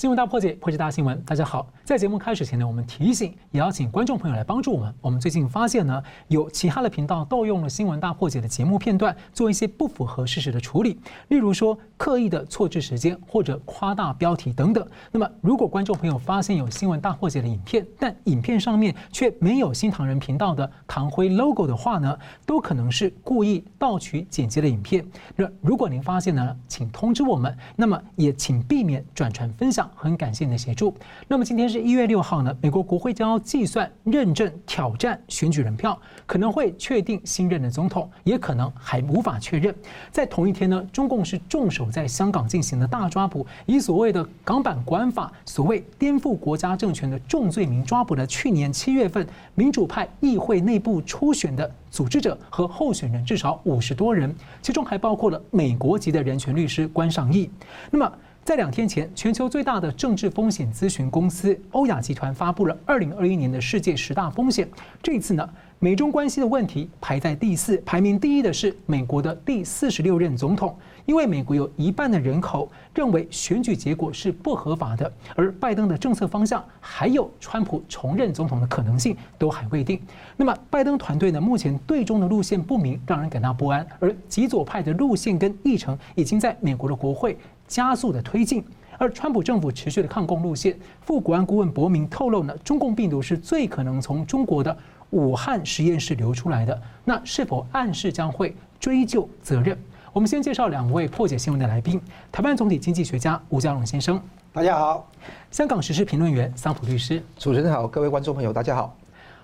[0.00, 1.22] 新闻大破解，破解大新闻。
[1.26, 4.94] 大家好，在节目开始前呢，我们提醒，也邀请观众朋友来帮助我们。
[5.02, 10.98] 我们最近发现呢，有其他的频道盗用了新闻大破解的节目片段，做一些不符合事实的处理，
[11.28, 14.88] 例如说刻意的错置时间或者夸大标题等等。
[15.12, 25.06] 那么，如果观众朋友发现有新闻大破解的影片，但影片上面却没有新唐人频道的唐辉 logo 的话呢，都可能是故意盗取剪辑的影片。
[25.36, 27.54] 那如果您发现呢，请通知我们。
[27.76, 29.89] 那么也请避免转传分享。
[29.94, 30.94] 很感谢你的协助。
[31.28, 39.74] 那么今天是一月六号呢，美国国会将要计算、认证、挑战选举人票，可能会确定新任的总统，也可能还无法确认。
[40.10, 57.50] 在同一天呢，中共是重手在香港进行的大抓捕，以所谓的港版国安法，所谓颠覆国家政权的重罪名抓捕了去年七月份民主派议会内部初选的组织者和候选人至少五十多人，其中还包括了美国籍的人权律师关尚义。
[57.90, 58.12] 那么。
[58.42, 64.68] 在两天前，全球最大的政治风险咨询公司欧亚集团发布了二零二一年的世界十大风险。
[65.02, 70.74] 这一次呢，美中关系的问题排在第四，排名第一的是美国的第四十六任总统。
[71.06, 80.00] 因为美国有一半的人口认为选举结果是不合法的，而拜登的政策方向还有川普重任总统的可能性都还未定。
[80.36, 83.86] 那么，拜登团队呢，目前对中的路线不明，让人感到不安。
[83.98, 87.36] 而极左派的路线跟议程已经在美国的国会。
[87.70, 88.64] 加速的推进，
[88.98, 94.76] 而川普政府持续的抗共路线，副国安顾问伯明透露呢，中共病毒是最可能从中国的
[95.10, 99.78] 武汉实验室流出来的，那是否暗示将会追究责任？
[100.12, 102.00] 我们先介绍两位破解新闻的来宾：
[102.32, 104.20] 台湾总体经济学家吴家龙先生，
[104.52, 105.06] 大家好；
[105.52, 108.99] 香港时事评论员桑普律师，主持人好，各位观众朋友，大家好。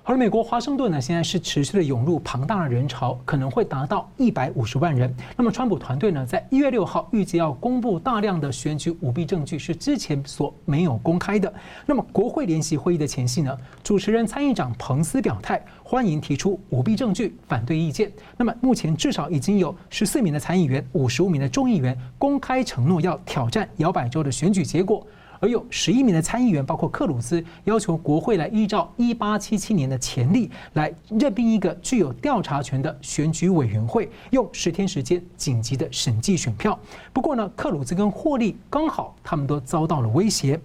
[0.08, 5.12] 而美国华盛顿呢，现在是持续的涌入庞大的人潮，可能会达到一百五十万人。
[5.36, 11.52] 那么，川普团队呢，在一月六号预计要公布大量的选举舞弊证据，是之前所没有公开的。
[11.86, 18.08] 那么，国会联席会议的前夕呢，主持人参议长彭斯表态，欢迎提出舞弊证据，反对意见。
[18.36, 25.04] 那么，目前至少已经有十四名的参议员、五十五名的众议员公开承诺要挑战摇摆州的选举结果。
[25.50, 36.78] 有十一名的参议员，包括克鲁兹，要求国会来依照一八七七年的前例来任命一个具有调查权的选举委员会，用十天时间紧急的审计选票。
[37.12, 40.60] 不过呢，克鲁兹跟霍利刚好他们都遭到了威胁。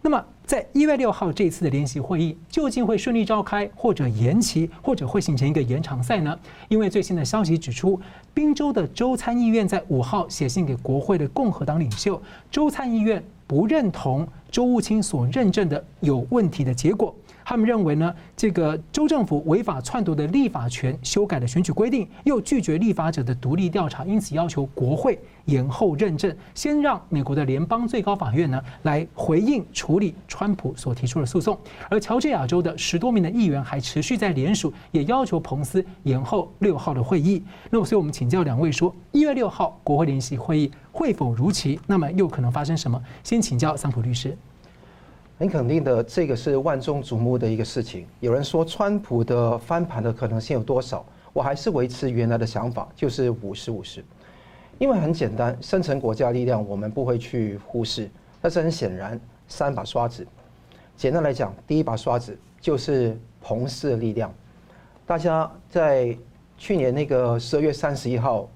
[0.00, 6.38] 那么，在一月六号这次的联席会议究竟会顺利召开，或者延期，或者会形成一个延长赛呢？
[6.68, 8.00] 因为最新的消息指出，
[8.32, 13.22] 宾州的州参议院在五号写信给国会的共和党领袖，州参议院。
[13.48, 17.12] 不认同周务卿所认证的有问题的结果。
[17.48, 31.58] 他们认为呢，这个州政府违法篡夺的立法权，修改了选举规定，又拒绝立法者的独立调查，因此要求国会延后认证，先让美国的联邦最高法院呢来回应处理川普所提出的诉讼。
[31.88, 37.42] 而乔治亚州的十多名的议员还持续在联署，也要求彭斯延后六号的会议。
[37.70, 41.80] 那么，所以我们请教两位说，一月六号国会联席会议会否如期？
[41.86, 43.02] 那么又可能发生什么？
[43.24, 44.36] 先请教桑普律师。
[45.38, 48.04] 很肯定的，这个是万众瞩目的一个事情。
[48.18, 51.06] 有人说川普的翻盘的可能性有多少？
[51.32, 54.04] 我还是维持原来的想法，就是五十五十。
[54.78, 58.10] 因为很简单，深层国家力量我们不会去忽视。
[58.42, 60.26] 但是很显然，三把刷子。
[60.96, 64.34] 简单来讲，第一把刷子就是彭氏的力量。
[65.06, 66.18] 大家在
[66.56, 68.48] 去年那个十二月三十一号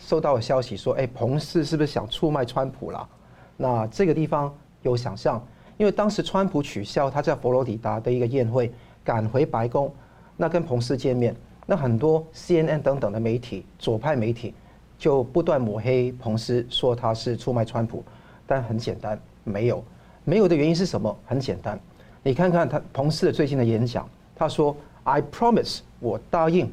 [0.00, 3.08] 收到的消息说，哎，彭氏是不是想出卖川普了？
[3.56, 4.52] 那这个地方
[4.82, 5.40] 有想象。
[5.78, 8.70] 因为当时川普取消他在佛罗里达的一个宴会，
[9.02, 9.90] 赶回白宫，
[10.36, 11.34] 那跟彭斯见面，
[11.64, 14.52] 那很多 CNN 等等的媒体，左派媒体
[14.98, 18.04] 就不断抹黑彭斯，说他是出卖川普。
[18.44, 19.84] 但很简单，没有，
[20.24, 21.14] 没有的原因是什么？
[21.26, 21.78] 很简单，
[22.22, 24.74] 你看看他彭斯的最近的演讲，他说
[25.04, 26.68] I promise，我答应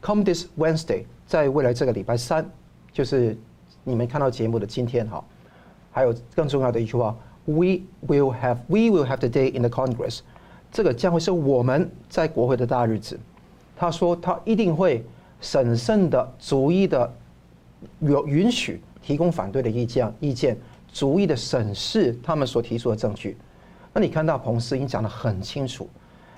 [0.00, 2.48] ，come this Wednesday，在未来这个礼拜三，
[2.92, 3.36] 就是
[3.84, 5.24] 你们看到节目的今天哈，
[5.90, 7.14] 还有更重要的一句话。
[7.50, 10.20] We will have, we will have the day in the Congress。
[10.70, 13.18] 这个将会是我们在国会的大日子。
[13.76, 15.04] 他说他一定会
[15.40, 17.12] 审慎的、逐一的
[17.98, 20.56] 有允许提供反对的意见，意见
[20.92, 23.36] 逐一的审视他们所提出的证据。
[23.92, 25.88] 那你看到彭斯已经讲得很清楚。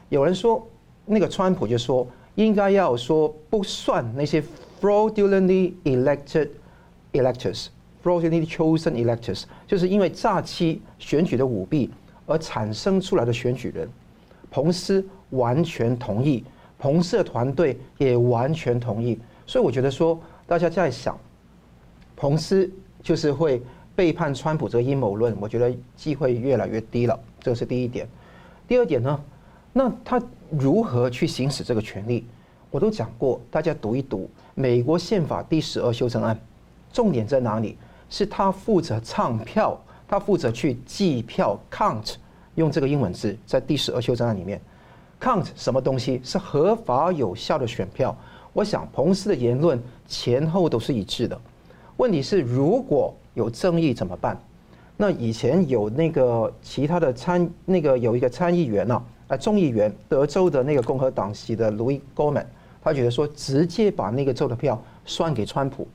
[0.09, 0.67] 有人说
[1.05, 2.07] 那个川普就说
[2.37, 4.43] 应该要说不算那些
[4.81, 6.49] fraudulently elected
[7.13, 7.67] electors。
[8.03, 11.91] Fraudulently chosen electors，就是因为诈欺选举的舞弊
[12.27, 13.89] 而产生出来的选举人，
[14.51, 16.45] 彭斯完全同意，
[16.79, 21.19] 彭斯的团队也完全同意，所以我觉得说，大家在想，
[22.17, 22.71] 彭斯
[23.03, 23.63] 就是会
[23.95, 27.19] 背叛川普这个阴谋论，我觉得机会越来越低了。
[27.41, 28.09] 这是第一点。
[28.67, 29.21] 第二点呢，
[29.73, 30.21] 那他
[30.51, 32.27] 如何去行使这个权利？
[32.71, 36.39] 我都讲过，大家读一读美国宪法第十二修正案，
[36.93, 37.77] 重点在哪里？
[38.13, 39.75] 是他负责唱票，
[40.07, 42.17] 他负责去计票 count，
[42.57, 44.61] 用这个英文字在第十二修正案里面
[45.19, 48.15] count 什么东西是合法有效的选票？
[48.53, 51.41] 我想彭斯的言论前后都是一致的。
[51.97, 54.39] 问题是如果有争议怎么办？
[54.99, 62.45] 那以前有那个其他的参那个有一个参议员啊，啊众议员德州的那个共和党籍的 Louis Gohmert。
[62.85, 65.89] 他觉得说，直接把那个州的票算给川普，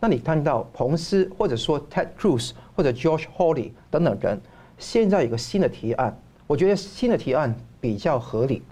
[0.00, 4.40] 那你看到彭斯或者说 Ted Cruz 或者 Josh Hawley 等等人，
[4.78, 8.62] 现在有个新的提案，我觉得新的提案比较合理，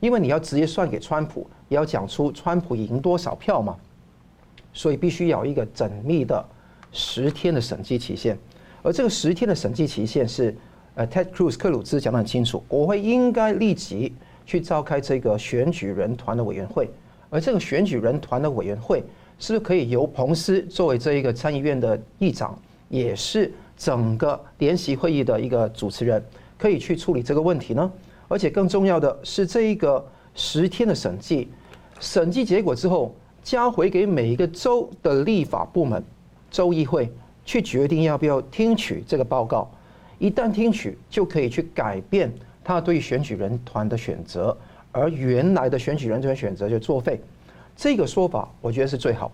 [0.00, 3.76] 因为你要直接算给川普，也要讲出川普赢多少票嘛，
[4.72, 6.44] 所以必须要一个缜密的
[6.92, 8.38] 十天的审计期限，
[8.82, 10.54] 而这个十天的审计期限是，
[10.94, 14.14] 呃，Ted Cruz 克鲁兹讲得很清楚，国会应该立即。
[14.46, 16.90] 去召开这个选举人团的委员会，
[17.28, 19.04] 而这个选举人团的委员会
[19.40, 22.56] 是不是可以由彭斯作为这一个参议院的议长，
[22.90, 26.22] 也是整个联席会议的一个主持人，
[26.58, 27.90] 可以去处理这个问题呢？
[28.28, 31.48] 而且更重要的是，这一个十天的审计，
[31.98, 36.04] 审计结果之后，交回给每一个州的立法部门、
[36.50, 37.10] 州议会
[37.44, 39.68] 去决定要不要听取这个报告，
[40.18, 42.30] 一旦听取，就可以去改变。
[42.62, 44.56] 他对选举人团的选择，
[44.92, 47.18] 而原来的选举人团选择就作废，
[47.76, 49.30] 这个说法我觉得是最好，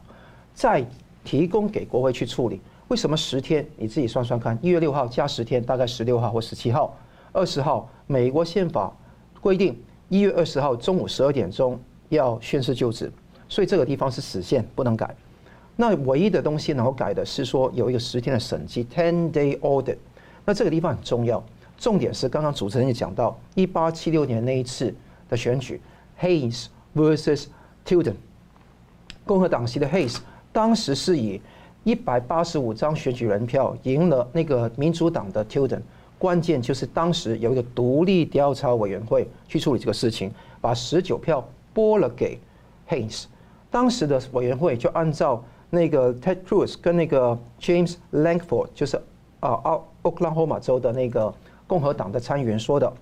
[0.54, 0.84] 再
[1.24, 2.60] 提供给国会去处理。
[2.88, 3.66] 为什么十天？
[3.76, 6.96] 你自己算算看，一月六号加十天，大概十六号或十七号、
[7.32, 8.96] 二十号，美国宪法
[9.40, 9.76] 规定
[10.08, 11.76] 一月二十号中午十二点钟
[12.10, 13.10] 要宣誓就职，
[13.48, 15.12] 所以这个地方是死线，不能改。
[15.74, 19.96] 那唯一的东西能够改的是说有一个十天的审计 （ten-day audit），
[20.44, 21.42] 那这个地方很重要。
[21.76, 24.94] 重点是刚刚主持人也讲到，一八七六年那一次
[25.28, 25.80] 的选举
[26.20, 27.46] ，Hayes vs.
[27.84, 28.14] Tilden，
[29.26, 30.16] 共和党籍的 Hayes
[30.52, 31.38] 当时是以
[31.84, 35.80] 一百八十五张选举人票赢了那个民主党的 Tilden。
[36.18, 42.38] 关键就是当时有一个独立调查委员会去处理这个事情，把十九票拨了给
[42.88, 43.24] Hayes。
[43.70, 48.96] 当时的委员会就按照那个 Ted Cruz 跟那个 James Lankford，就是
[49.40, 51.34] 啊奥奥克拉荷马州的那个。
[51.68, 52.92] 共和党的参议员说的，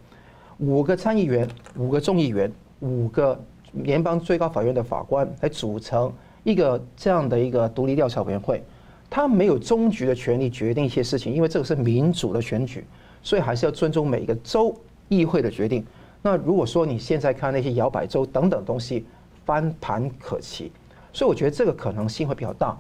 [0.57, 2.51] 五个参议员、五个众议员、
[2.81, 3.39] 五个
[3.83, 6.13] 联邦最高法院的法官来组成
[6.45, 8.63] 一个这样的一个独立调查委员会，
[9.11, 12.85] 他没有终局的权利决定一些事情，因为这个是民主的选举，
[13.23, 14.75] 所以还是要尊重每一个州
[15.09, 15.85] 议会的决定。
[16.23, 19.05] 那如果说你现在看那些摇摆州等等东西，
[19.45, 20.71] 翻盘可期，
[21.13, 22.77] 所以我觉得这个可能性会比较大。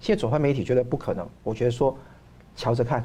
[0.00, 1.96] 现在左派媒体觉得不可能，我觉得说
[2.56, 3.04] 瞧着看，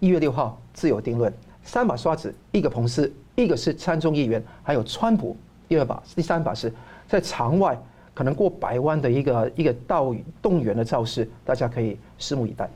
[0.00, 1.32] 一月六号自有定论。
[1.62, 5.36] 三把刷子，一个彭斯，一个是参众议员，还有川普。
[5.68, 6.72] 第二把，第三把是
[7.06, 7.78] 在场外
[8.14, 12.68] 可能过百万的一个一个到动员的造势，大家可以拭目以待。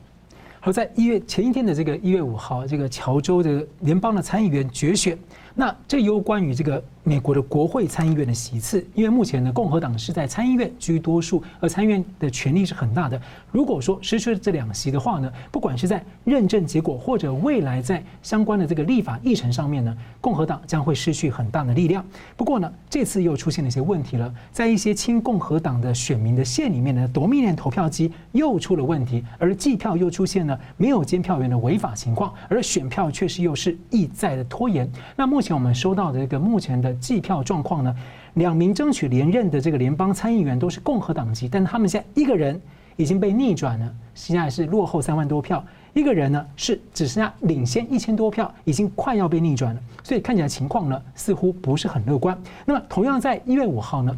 [0.59, 5.17] 好，在一月前一天的这个一月五号，这个乔州的联邦的参议员决选，
[5.55, 6.83] 那这有关于这个。
[7.03, 13.19] 美国的国会参议院的席次，因为目前呢，共和党是在参议院居多数，而参议院的权力是很大的。
[13.51, 22.05] 如果说失去了这两席的话呢，不管是在认证结果或者未来在相关的这个立法议程上面呢，共和党将会失去很大的力量。
[22.37, 34.87] 不过呢，这次又出现了一些问题了，在一些亲共和党的选民的县里面呢，Dominion 投票机又出了问题，而计票又出现了没有监票员的违法情况，而选票确实又是意在的拖延。
[35.15, 36.93] 那目目前我们收到的这个目前的。
[37.01, 37.95] 计票状况呢？
[38.35, 42.61] 两名争取连任的这个联邦参议员都是共和党籍，但他们现在一个人
[42.95, 45.57] 已经被逆转了，现在是落后三万多票；
[45.93, 49.81] 一个人呢是只剩下领先一千多票，已经快要被逆转了。
[50.03, 52.39] 所以看起来情况呢似乎不是很乐观。
[52.63, 54.15] 那么同样在一月五号呢，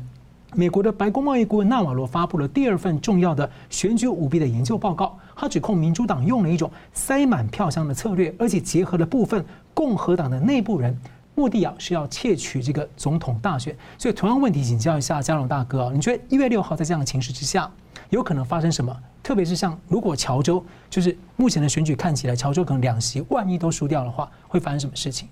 [0.56, 9.44] 美国的白宫贸易顾问纳瓦罗发布了第二份重要的选举舞弊的研究报告，他指控民主党用了一种塞满票箱的策略，而且结合了部分
[9.74, 10.96] 共和党的内部人。
[11.36, 17.68] 目的啊是要窃取这个总统大选，所以同样问题请教一下佳龙大哥啊，你觉得一月六号在这样的情势之下，
[18.12, 18.96] 有可能发生什么？
[19.24, 25.28] 特别是像如果乔州就是目前的选举看起来，乔州可能两席，万一都输掉的话，会发生什么事情？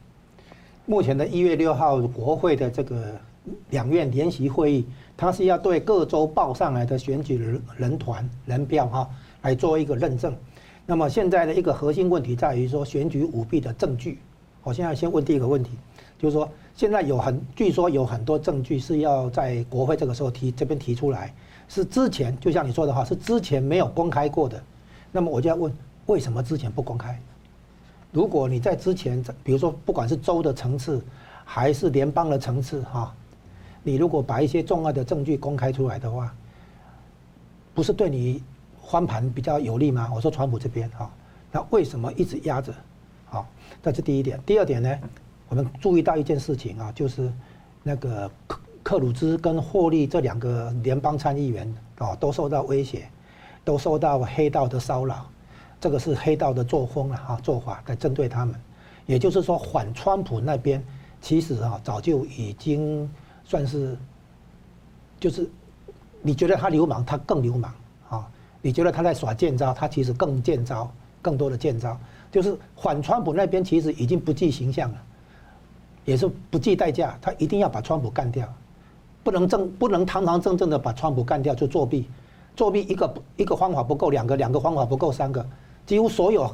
[0.88, 3.16] 目前的一月六号国会的这个
[3.70, 9.10] 两院联席会议，它是要对各州报上来的选举人人团人票哈
[9.42, 10.36] 来做一个认证。
[10.86, 14.20] 那么现在的一个核心问题在于说选举舞弊的证据。
[14.64, 15.72] 我现在先问第一个问题。
[16.20, 21.34] 就是说，现在有很据说有很多证据是要在国会这个时候提这边提出来，
[21.68, 24.62] 是之前就像你说的话，是之前没有公开过的。
[25.12, 25.74] 那么我就要问，
[26.06, 27.20] 为什么之前不公开？
[28.12, 31.04] 如果你在之前，比如说不管是州的层次，
[31.44, 33.12] 还是联邦的层次，哈，
[33.84, 36.34] 你如果把一些重要的证据公开出来的话，
[37.74, 38.44] 不是对你
[38.90, 40.12] 翻盘比较有利吗？
[40.14, 41.10] 我说川普这边哈，
[41.52, 42.74] 那为什么一直压着？
[43.26, 43.48] 好，
[43.82, 44.40] 这是第一点。
[44.46, 45.00] 第二点呢，
[45.48, 47.32] 我们注意到一件事情啊，就是
[47.82, 53.08] 那个克克鲁兹跟霍利这两个联邦参议员啊，都受到威胁，
[53.64, 55.26] 都受到黑道的骚扰。
[55.80, 58.54] 这个是黑道的作风了哈，做法在针对他们。
[59.08, 60.84] 也就是说，反川普那边
[61.22, 63.10] 其实啊，早就已经
[63.52, 63.98] 算是，
[65.20, 65.50] 就是
[66.22, 67.74] 你觉得他流氓，他更流氓
[68.10, 68.20] 啊；
[68.62, 70.90] 你觉得他在耍贱招，他其实更贱招，
[71.22, 72.00] 更多的贱招。
[72.32, 74.98] 就是反川普那边其实已经不计形象了，
[76.06, 78.48] 也是不计代价，他一定要把川普干掉，
[79.22, 82.08] 不能正不能堂堂正正的把川普干掉就作弊，
[82.56, 85.46] 作弊一个一个方法不够，两个两个方法不够，三个，
[85.86, 86.50] 几乎所有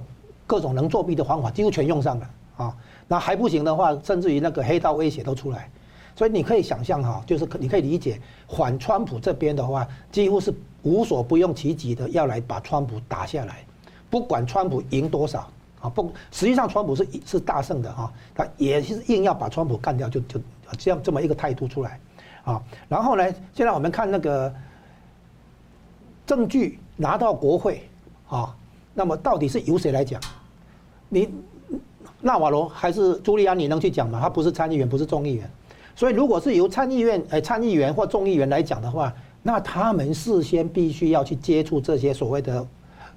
[0.47, 2.75] 各种能作弊的方法几乎全用上了啊，
[3.07, 5.69] 那还不行的话，甚至于那个黑道威胁都出来，
[6.17, 8.19] 所以你可以想象哈，就是你可以理解
[8.49, 13.63] 反川普这边的话，几乎是无所不用其极的要来把川普打下来，
[14.09, 15.47] 不管川普赢多少。
[15.79, 20.41] 啊不，实际上川普是是大胜的哈，他也是硬要把川普干掉，就就
[20.75, 21.99] 这样这么一个态度出来，
[22.43, 22.59] 啊，
[22.89, 24.51] 然后呢，现在我们看那个
[26.25, 27.87] 证据拿到国会，
[28.27, 28.55] 啊，
[28.95, 30.19] 那么到底是由谁来讲？
[31.09, 31.29] 你
[32.21, 34.19] 纳瓦罗还是朱利安你能去讲吗？
[34.19, 35.47] 他不是参议员，不是众议员，
[35.97, 39.13] 所以如果是由参议院哎参议员或众议员来讲的话，
[39.43, 42.65] 那他们事先必须要去接触这些所谓的。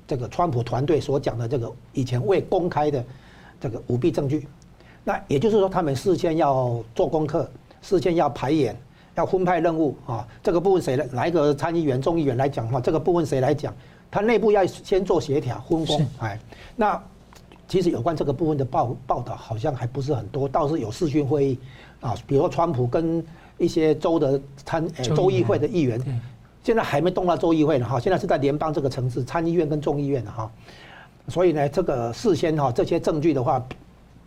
[0.06, 3.04] 这个川普团队所讲的这个以前未公开的
[3.60, 4.44] 这个舞弊证据，
[5.04, 7.49] 那也就是说，他们事先要做功课，
[7.80, 8.76] 事先要排演，
[9.14, 10.26] 要分派任务啊。
[10.42, 11.06] 这个部分谁来？
[11.12, 13.72] 哪一个参议员、众议员来讲的话，这个部分谁来讲？
[14.10, 16.04] 他内部要先做协调分工。
[16.18, 16.37] 哎，
[16.75, 17.00] 那
[17.68, 21.58] 其实有关这个部分的报报道好像还不是很多，倒是有视讯会议
[22.00, 23.25] 啊，比如说川普跟
[23.59, 26.00] 一些州的参州议会的议员。
[26.62, 30.49] 现在还没动到州议会呢哈，现在是在联邦这个层次，参议院跟众议院的哈，
[31.26, 33.66] 所以呢，这个事先哈这些证据的话，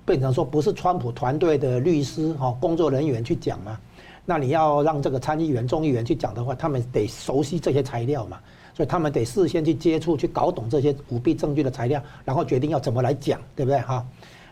[0.03, 3.77] 变成说不是川普团队的律师哈工作人员去讲嘛，
[4.25, 8.39] 那你要让这个参议员、众议员去讲的话，他们得熟悉这些材料嘛，
[8.73, 14.03] 所以他们得事先去接触、去搞懂这些舞弊证据的材料，然后决定要怎么来讲，对不对哈？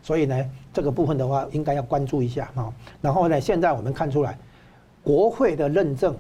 [0.02, 2.74] 所以呢，这个部分的话应该要关注一下哈。
[3.02, 4.38] 然后呢，现在我们看出来，
[5.04, 6.16] 国会的认证。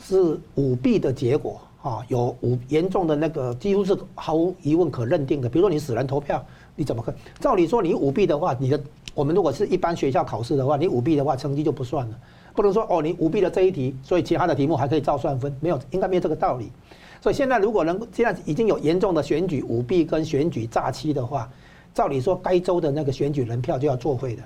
[0.00, 5.48] 是舞弊的结果啊，有五严重的那个，几乎是毫无疑问可认定的。
[5.48, 6.40] 比如说你死人投票，
[6.76, 7.12] 你怎么看？
[7.40, 8.80] 照理说你舞弊的话，你的
[9.12, 12.16] 我们如果是一般学校考试的话，你舞弊的话成绩就不算了，
[12.54, 16.70] 不能说哦你舞弊了这一题，所以其他的题目还可以照算分，没有应该没有这个道理。
[17.20, 21.50] 所以现在如果能现在已经有严重的选举舞弊跟选举诈欺的话，
[21.98, 24.42] 照理说该州的那个选举人票就要作废的。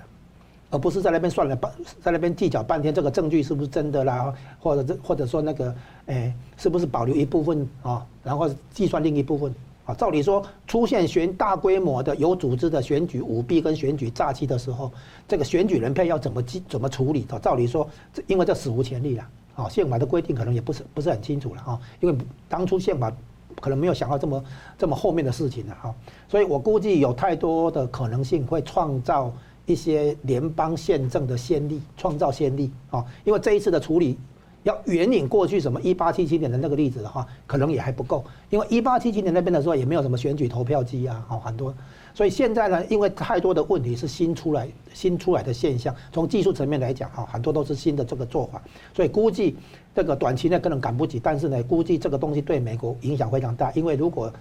[0.70, 1.70] 而不是在那边算了半，
[2.02, 4.32] 在那边计较半天，这个证据是不是真的啦？
[4.58, 5.74] 或者这或者说那个，
[6.06, 8.06] 哎，是不是保留一部分啊？
[8.24, 9.54] 然后计算另一部分
[9.84, 9.92] 啊？
[9.92, 14.90] 照理说，出现选大规模的有组织的选举舞弊跟选举诈欺的时候，
[15.28, 17.26] 这个选举人票要怎么计怎么处理？
[17.42, 17.86] 照理说，
[18.26, 22.16] 因为这史无前例了啊，宪法的规定可能也不是不是很清楚了啊，因为
[22.48, 23.12] 当初宪法
[23.60, 24.44] 可能没有想到这么
[24.78, 25.94] 这么后面的事情了哈，
[26.28, 29.32] 所以我估计有太多的可能性会创造。
[29.64, 34.18] 一些联邦宪政的先例，创造先例啊，因为这一次的处理
[34.64, 41.72] 要援引过去什么一八七七年的那个例子的话，可能也还不够，因为一八七七年那边的时候也没有什么选举投票机啊，好很多，
[42.14, 48.60] 所以现在呢，因为太多的问题是新出来新出来的现象，从技术层面来讲啊，很多都是新的这个做法，
[48.94, 49.56] 所以估计
[49.94, 54.32] 这个短期内可能赶不及，但是呢，估计这个东西对美国影响非常大，因为如果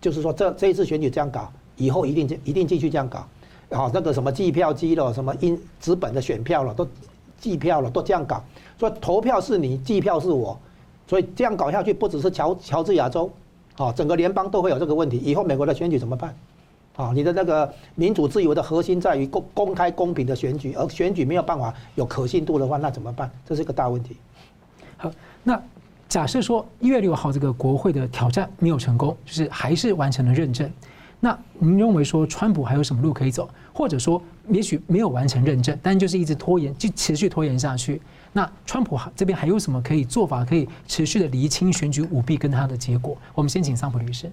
[0.00, 3.26] 就是说这这一次选举这样搞，以后一定一定继续这样搞。
[3.70, 6.88] 好，那个什么计票机了，什么印纸本的选票了，都
[7.38, 8.42] 计票了，都这样搞。
[8.78, 10.58] 所以投票是你，计票是我，
[11.06, 13.30] 所以这样搞下去，不只是乔乔治亚州，
[13.74, 15.18] 好，整个联邦都会有这个问题。
[15.18, 16.34] 以后美国的选举怎么办？
[17.00, 23.30] 啊，你的那个民主自由的核心在于公公开公平的选举，而选举没有办法有可信度的话，那怎么办？
[23.46, 24.16] 这是一个大问题。
[24.96, 25.10] 好，
[25.42, 25.60] 那
[26.08, 30.70] 假设说一月六号这个国会的挑战没有成功，就是还是完成了认证。
[31.22, 33.48] 那您认为说，川普还有什么路可以走？
[33.72, 38.00] 或者说，也许没有完成认证，但就是一直拖延，就持续拖延下去。
[38.32, 43.16] 那川普这边还有什么可以做法，可以持续的厘清选举舞弊跟他的结果？
[43.34, 44.30] 我们先请桑普律师。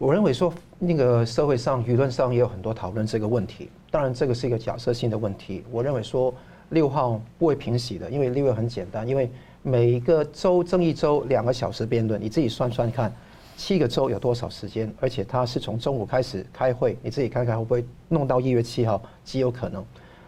[0.00, 3.68] 我认为说，那个社会上舆论上也有很多讨论这个问题。
[3.90, 5.62] 当然，这个是一个假设性的问题。
[5.70, 6.32] 我认为说，
[6.70, 9.30] 六号不会平息的，因为六月很简单，因为
[9.60, 13.12] 每一个州争议州两个小时辩论，你自己算算看。
[13.58, 14.90] 七个州有多少时间？
[15.00, 19.84] 而且他是从中午开始开会，你自己看看会不会弄到一月七号，极有可能。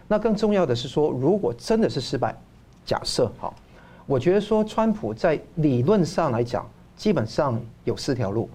[0.07, 2.37] 那更重要的是说，如果真的是失败，
[2.85, 3.55] 假设好，
[4.05, 8.51] 我觉得说川普在理论上来讲，基本上有四条路。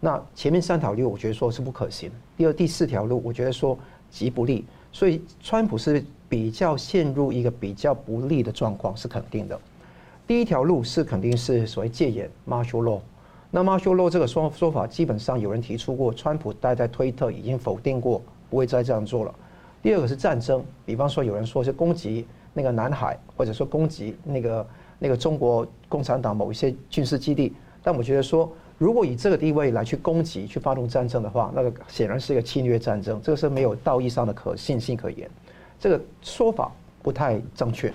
[0.00, 2.10] 那前面三条路，我觉得说是不可行。
[2.36, 3.78] 第二、第四条路，我觉得说
[4.10, 4.64] 极不利。
[4.92, 9.58] 所以川普是比较陷入一个比较不利的状况，是肯定的。
[10.26, 13.00] 第一条路是肯定是所谓戒严 （Martial Law）。
[13.50, 19.34] 那 Martial Law 这个说说法，基本上有人提出过，川普待在推特已经否定过，不会再这样做了。
[19.82, 24.66] 第二个是战争，比方说有人说是攻击那个南海，或者说攻击那个
[24.98, 27.52] 那个中国共产党某一些军事基地。
[27.82, 35.28] 但我觉得说，如果以这个地位来去攻击、去发动战争的话，那个显然是一个侵略战争，这个是没有道义上的可信性可言。
[35.78, 37.92] 这个说法不太正确。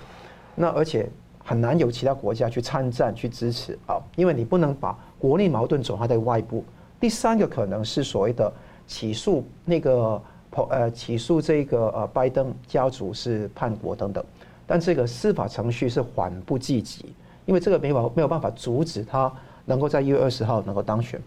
[0.54, 1.08] 那而且。
[1.46, 6.64] 很难有其他国家去参战去支持啊，因为你不能把国内矛盾转化在外部。
[6.98, 8.50] 第三个可能是所谓的
[8.86, 10.22] 起诉那个
[10.70, 14.24] 呃起诉这个呃拜登家族是叛国等等，
[14.66, 17.14] 但这个司法程序是缓不济急，
[17.44, 19.30] 因为这个没有没有办法阻止他
[19.64, 21.20] 能够在一月二十号能够当选。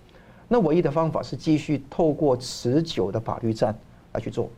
[0.47, 3.77] 那唯一的方法是继续透过持久的法律战
[4.13, 4.49] 来去做。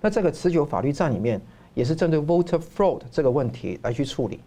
[0.00, 1.40] 那这个持久法律战里面
[1.74, 4.40] 也是针对 voter fraud 这个问题来去处理。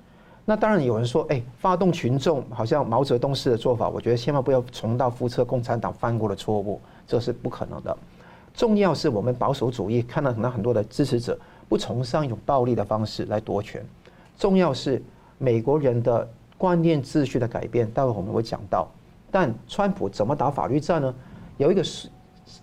[0.45, 7.97] 那当然有人说，哎，发动群众好像毛泽东式的做法，我觉得千万不要重蹈覆辙，共产党犯过的错误，这是不可能的。
[8.53, 13.81] 重要是我们保守主义看到很多很多的支持者不崇尚用暴力的方式来夺权。
[14.37, 15.01] 重要是
[15.37, 18.87] 美国人的观念秩序的改变，待会我们会讲到。
[19.31, 21.13] 但川普怎么打法律战呢？
[21.57, 22.09] 有一个是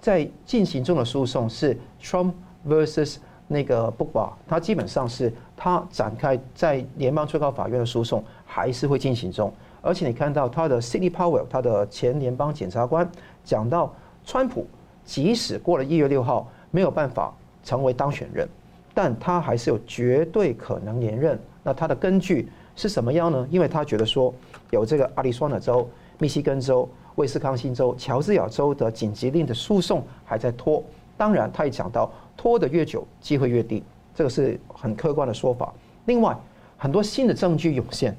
[0.00, 2.32] 在进行中的诉讼是 Trump
[2.66, 3.16] versus。
[3.52, 13.10] 那个不管，他基本上是他展开在联邦最高法院的诉讼还是会进行中，而且你看到他的 Sidney Powell，他的前联邦检察官
[13.43, 13.93] 讲到，
[14.25, 14.64] 川普
[15.04, 18.49] 即使过了一月六号没有办法成为当选人，
[18.95, 21.36] 但他还是有绝对可能连任。
[21.64, 22.49] 那他的根据
[22.80, 23.47] 是什么样呢？
[23.50, 24.34] 因为他觉得说
[24.71, 25.88] 有这个阿利桑那州、
[26.19, 30.82] 密西根州、威斯康星州、乔治亚州的紧急令的诉讼还在拖。
[31.16, 32.10] 当然，他也讲到。
[32.36, 33.82] 拖得越久，机会越低，
[34.14, 35.75] 这个是很客观的说法。
[36.06, 36.34] 另外，
[36.78, 38.16] 很多新的证据涌现，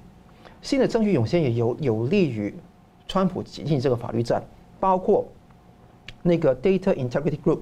[0.61, 2.53] 新的证据涌现也有有利于
[3.07, 4.43] 川普进行这个法律战。
[4.79, 5.25] 包括
[6.21, 7.61] 那个 Data Integrity Group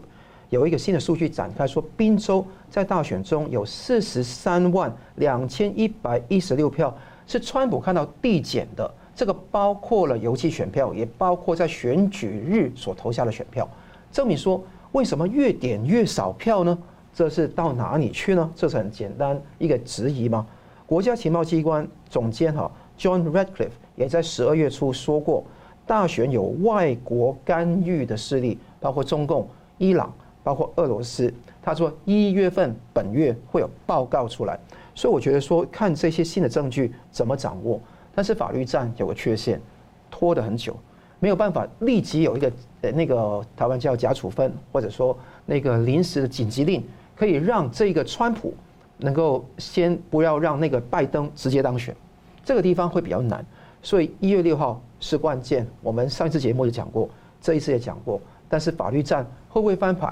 [0.49, 6.95] 有一个新的数据展开说，宾州在大选中有四十三万两千一百一十六票
[7.27, 13.67] 是川普看到递减的，这个包括了邮寄选票，也包括在选举日所投下的选票，
[14.11, 14.63] 证明说。
[14.91, 16.75] 为什么越点越少票呢？
[17.13, 18.51] 这是到哪里去呢？
[18.55, 20.43] 这是很简单一个质疑吗？
[20.87, 25.43] 国家情报机关总监哈 John Ratcliffe 也在十二月初说过，
[25.85, 30.11] 大选有外国干预的势力，包括中共、伊朗，
[30.49, 31.31] 包括俄罗斯。
[31.61, 34.59] 他说一月份本月会有报告出来，
[34.95, 37.79] 所以我觉得说看这些新的证据怎么掌握。
[38.15, 39.61] 但是法律战有个缺陷，
[40.09, 40.75] 拖得很久。
[41.19, 46.83] 没有办法立即有一个呃那个台湾叫假处分，或者说那个临时的紧急令，
[47.15, 48.51] 可以让这个川普
[48.97, 51.95] 能够先不要让那个拜登直接当选，
[52.43, 53.45] 这个地方会比较难。
[53.83, 55.67] 所以一月六号是关键。
[55.83, 57.07] 我们上一次节目也讲过，
[57.39, 58.19] 这一次也讲过。
[58.51, 60.11] 但是法律战会不会翻盘？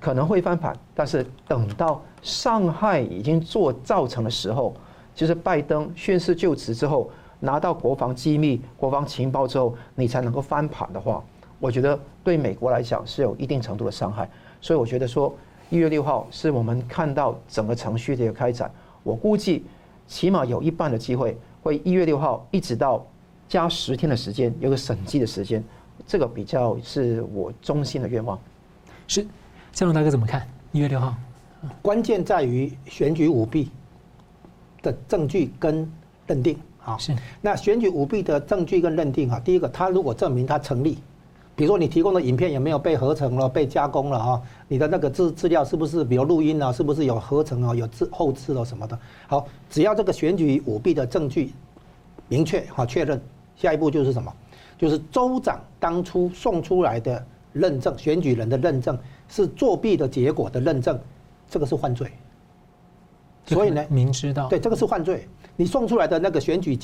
[0.00, 0.74] 可能会翻盘。
[0.94, 4.74] 但是等到伤害已经做造成的时候，
[5.14, 7.08] 就是拜登宣誓就职之后。
[7.42, 11.24] 拿到国防机密、国防情报之后，你才能够翻盘的话，
[11.58, 14.28] 我觉得对美国来讲是有一定程度的伤害。
[14.60, 15.34] 所以我觉得说，
[15.70, 18.70] 一月六号是我们看到整个程序的一个开展。
[19.02, 19.64] 我估计
[20.06, 23.02] 起码有一半的机会会一月六号一直到
[23.48, 25.64] 加十天的时间，有个审计的时间。
[26.06, 28.38] 这个比较是我衷心的愿望。
[29.08, 29.26] 是，
[29.72, 30.46] 建龙大哥怎么看？
[30.72, 31.14] 一月六号，
[31.80, 33.70] 关键在于选举舞弊
[34.82, 35.90] 的证据跟
[36.26, 36.58] 认定。
[36.78, 40.98] 好，是那选举舞弊的证据跟认定啊，第一个，他如果证明他成立，
[41.54, 44.42] 比如说你提供的影片有没有被合成了、被加工了啊？
[44.68, 46.72] 你的那个资资料是不是比如录音啊？
[46.72, 47.74] 是不是有合成啊？
[47.74, 48.98] 有后后制了什么的？
[49.28, 51.52] 好，只要这个选举舞弊的证据
[52.28, 53.20] 明确哈确认，
[53.56, 54.32] 下一步就是什么？
[54.78, 58.98] 就是州长当初送出来的认证，选举人的认证
[59.30, 61.00] 是作弊的结果的认证，
[61.48, 62.10] 这个是犯罪。
[63.46, 65.26] 所以呢，明知道对这个是犯罪。
[65.56, 66.78] 你送出来的那个选举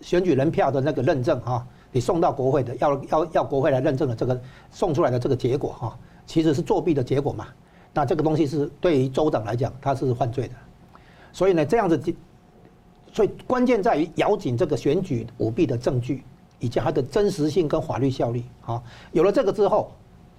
[0.00, 7.46] 选举人票的那个认证哈，你送到国会的要要要国会来认证的这个送出来的这个结果哈，其实是作弊的结果嘛。
[7.94, 10.54] 那这个东西是对于州长来讲，他是犯罪的。
[11.32, 11.98] 所以呢，这样子，
[13.12, 16.22] 所以关键在于咬紧这个选举舞弊的证据，
[16.60, 18.44] 以及它的真实性跟法律效力。
[18.60, 19.90] 好，有了这个之后，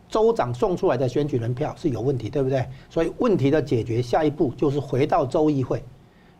[0.10, 2.66] 州长送出来的选举人票是有问题，对不对？
[2.90, 5.84] 所以问题的解决，下一步就是回到州议会，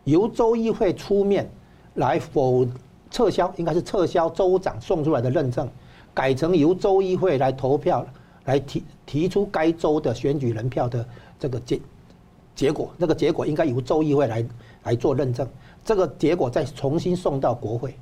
[0.04, 1.50] 由州议会出面
[1.94, 2.66] 来否
[3.10, 5.68] 撤销，应该是撤销州长送出来的认证，
[6.14, 8.06] 改成由州议会来投票，
[8.44, 11.06] 来提提出该州的选举人票的
[11.38, 11.80] 这个结
[12.54, 14.44] 结果，那个结果应该由州议会来
[14.84, 15.46] 来做认证，
[15.84, 17.94] 这个结果再重新送到国会。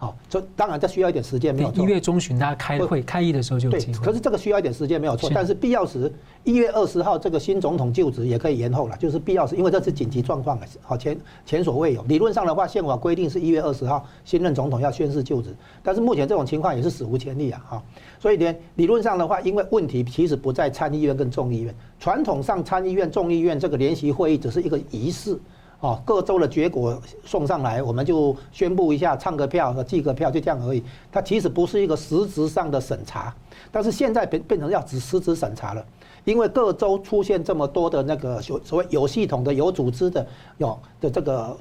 [0.00, 1.84] 好，这当然这需要一点时间，没有错。
[1.84, 3.92] 一月中旬大家开会开议的时候就有机会。
[3.94, 5.28] 对，可是这个需要一点时间，没有错。
[5.34, 6.12] 但是必要时，
[6.44, 12.02] 一月二十号这个新总统就职也可以延后了，就是必要时，因为这是紧急状况啊，好前前所未有。
[12.04, 17.60] 理论上的话，宪法规定是一月二十号新任总统要宣誓就职，但是目前这种情况也是史无前例啊！
[17.68, 17.82] 哈，
[18.20, 25.36] 所以呢，理论上的话，因为问题其实不在参议院跟众议院，传统上参议院、众议院这个联席会议只是一个仪式。
[25.80, 30.82] 哦，各州的结果送上来，我们就宣布一下，唱个票和记个票，就这样而已。
[31.12, 33.32] 它其实不是一个实质上的审查，
[33.70, 35.86] 但是现在变变成要只实质审查了，
[36.24, 41.56] 因为各州出现这么多的那个所所谓有系统的、有组织的、有的这个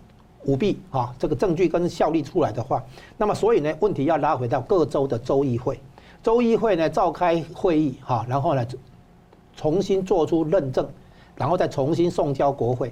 [0.46, 2.84] 舞弊啊，这个证据跟效力出来的话，
[3.18, 5.80] 那么所以呢，问题要拉回到各州的州议会，
[6.24, 8.66] 州议会呢召开会议哈，然后呢
[9.56, 10.90] 重新做出认证，
[11.36, 12.92] 然后再重新送交国会。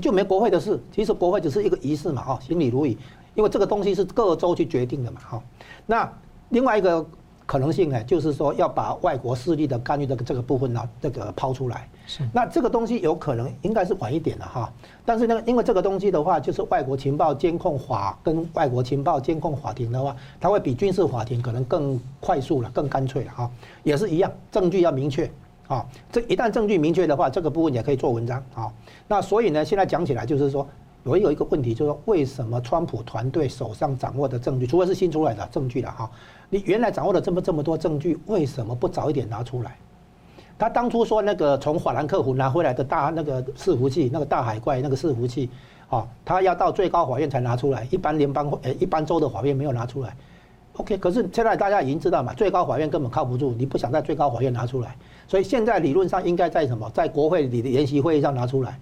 [0.00, 2.96] 就没国会的事，其实国会只是一个仪式嘛，哈，行礼如仪，
[3.34, 5.42] 因为这个东西是各州去决定的嘛，哈。
[5.84, 6.10] 那
[6.48, 7.04] 另外一个
[7.44, 11.86] 可能性呢，就是说要把外国势力的干预的这个部分呢，这个抛出来。
[12.06, 12.26] 是。
[12.32, 14.72] 那这个东西有可能应该是晚一点的哈，
[15.04, 23.50] 但是呢，因为这个东西的话，就是外国情报监控法跟外国情报监控法庭的话，它会比军事法庭可能更快速了，更干脆了哈，
[23.82, 25.30] 也是一样，证据要明确。
[25.72, 28.70] 啊，这一旦证据明确的话，这个部分也可以做文章啊。
[29.08, 30.68] 那所以呢，现在讲起来就是说，
[31.04, 36.10] 有有一个问题，就是说为什么川普团队手上掌握的证据，除非是新出来的证据了哈，
[36.50, 39.74] 你原来掌握了这么这么多证据，为什么不早一点拿出来？
[40.58, 45.48] 他当初说那个从法兰克福拿回来的大那个伺服器，那个大海怪那个伺服器，
[45.88, 50.14] 啊，他要到最高法院才拿出来，一般联邦呃一般州的法院没有拿出来。
[50.74, 54.94] OK，可是现在大家已经知道嘛，最高法院根本靠不住，你不想在最高法院拿出来。
[55.32, 58.78] 所以现在理论上应该在什么，在国会里的联席会议上拿出来。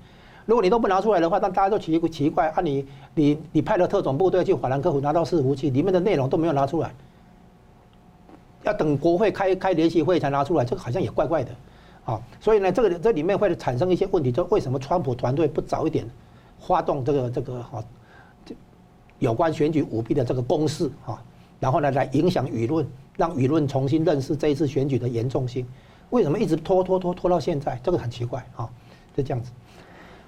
[0.46, 2.84] 如果你都不拿出来的话，那大家都奇奇怪啊，你
[3.14, 6.92] 你你派了特种部队去法兰克福拿到伺服器，里面的内容都没有拿出来，
[8.64, 11.52] 要等国会开开联席会才拿出来，这个好像也怪怪的，
[12.04, 16.04] 啊，所以呢，这个这里面会产生一些问题，就为什么川普团队不早一点
[16.58, 17.84] 发动这个这个哈，
[19.20, 21.22] 有关选举舞弊的这个攻势啊，
[21.60, 22.84] 然后呢来影响舆论，
[23.16, 25.64] 让舆论重新认识这一次选举的严重性。
[26.10, 27.80] 为什么一直拖拖拖拖到现在？
[27.82, 28.68] 这个很奇怪啊，
[29.16, 29.50] 就这样子。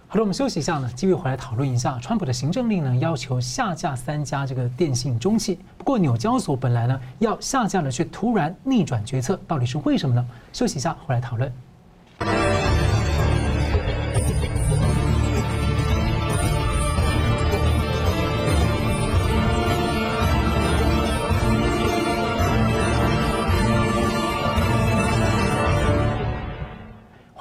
[0.08, 5.58] 好了，我们休息一下呢，继续回来讨论一下川普的行政令呢，要求下架三家这个电信中企。
[5.78, 10.26] 不过纽交所本来呢要下架的，却突然逆转决策，到底是为什么呢？
[10.52, 12.71] 休息一下，回来讨论。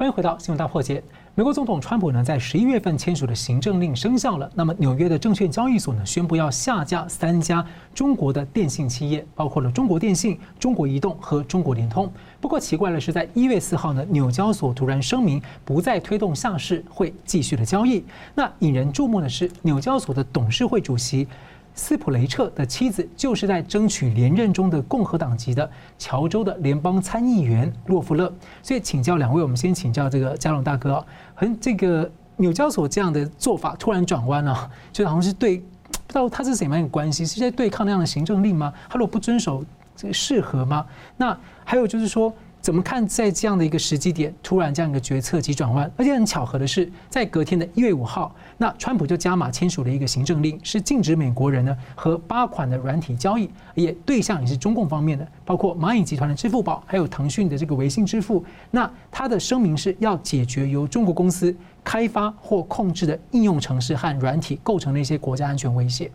[0.01, 1.03] 欢迎回到新闻大破解。
[1.35, 4.51] 美国总统川普呢，在十一月份签署的行政令生效了。
[4.55, 12.11] 那么，纽约的证券交易所呢，宣布要下架三家中国的电信企业，包括了中国电信、中国移动和中国联通。
[12.39, 18.03] 不过，奇怪的是，在一月四号呢，纽交所突然声明不再推动下市，会继续的交易。
[18.33, 21.27] 那引人注目的是，纽交所的董事会主席。
[21.73, 28.31] 斯普雷彻的妻子就是在争取连任中的共和党籍的乔州的联邦参议员洛夫勒，
[28.61, 35.63] 所以请教两位，我们先请教这个佳龙大哥啊，和这个纽交所这样的做法突然转弯啊，就好像是对不
[36.07, 38.73] 知道他是怎么样的关系，是在对抗那样的行政令吗？
[38.89, 39.63] 他如果不遵守
[39.95, 40.85] 这个适合吗？
[41.17, 42.33] 那还有就是说。
[42.61, 58.45] 怎么看，在这样的一个时机点，突然这样一个决策急转弯，而且很巧合的是，在隔天的一月五号，那川普就加码签署了一个行政令，是禁止美国人呢和八款的软体交易，也对象也是中共方面的，包括蚂蚁集团的支付宝，还有腾讯的这个微信支付。
[58.69, 66.11] 那他的声明是要解决由中国公司开发或控制的应用程式和软体构成的一些国家安全威胁。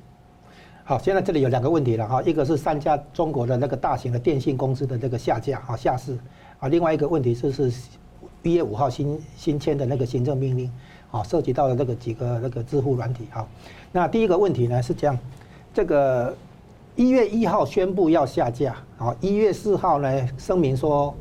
[0.88, 6.16] 好，现在这里有两个问题了哈，一个是三家中国的那个大型的电信公司的这个下架啊下市
[6.60, 7.72] 啊，另外一个问题就是
[8.44, 10.70] 一月五号新新签的那个行政命令
[11.10, 13.44] 啊，涉及到了那个几个那个支付软体啊。
[13.90, 15.18] 那第一个问题呢是这样，
[15.74, 16.32] 这个
[16.94, 21.12] 一月一号宣布要下架啊，一月四号呢声明说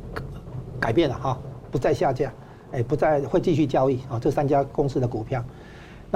[0.78, 1.36] 改变了哈，
[1.72, 2.32] 不再下架，
[2.70, 5.44] 哎，不再会继续交易啊，这三家公司的股票。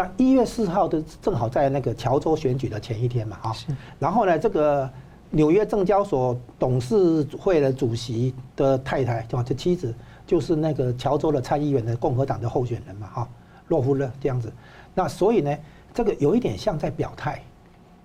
[0.01, 3.55] 那一月四号的正好在那个乔州选举的前一天嘛，啊，
[3.99, 4.89] 然后呢，这个
[5.29, 9.95] 纽约证交所董事会的主席的太太，就这妻子，
[10.27, 13.29] 就是那个乔州的参议员的共和党的候选人嘛，哈，
[13.69, 14.51] 洛夫勒这样子。
[14.95, 15.55] 那所以呢，
[15.93, 17.43] 这个有一点像在表态，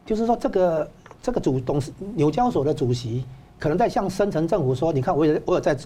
[0.06, 3.24] 就是说这个这个主董事纽交所的主席，
[3.58, 5.78] 可能在向深层政府说，你看我有我有在，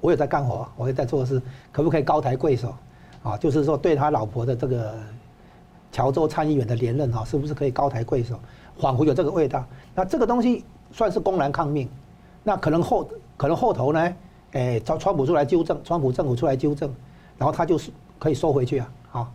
[0.00, 2.74] 我有在干活，我有在做事，可不可以高抬贵手？
[3.22, 4.94] 啊，就是说对他老婆的这个
[5.92, 8.36] 乔州参议员的连任哈，是不是可以高抬贵手？
[8.78, 9.64] 仿佛有这个味道。
[9.94, 10.64] 那这个东西。
[10.94, 11.88] 算是公然抗命，
[12.44, 14.14] 那可能后可能后头呢，
[14.50, 16.92] 哎，川川普出来纠正，川普政府出来纠正，
[17.38, 19.32] 然后他就是可以收回去啊，啊，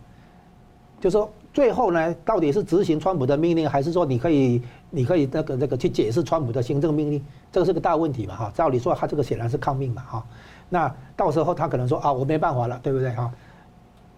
[1.00, 10.24] 就说最后呢，到底是执行川普的命令，还是说你可以你可以那个那个去解释川普的行政命令，这个是个大问题嘛，哈，照理说他这个显然是抗命嘛，哈，
[10.68, 13.28] 那到时候他可能说啊，我没办法了，对不对哈？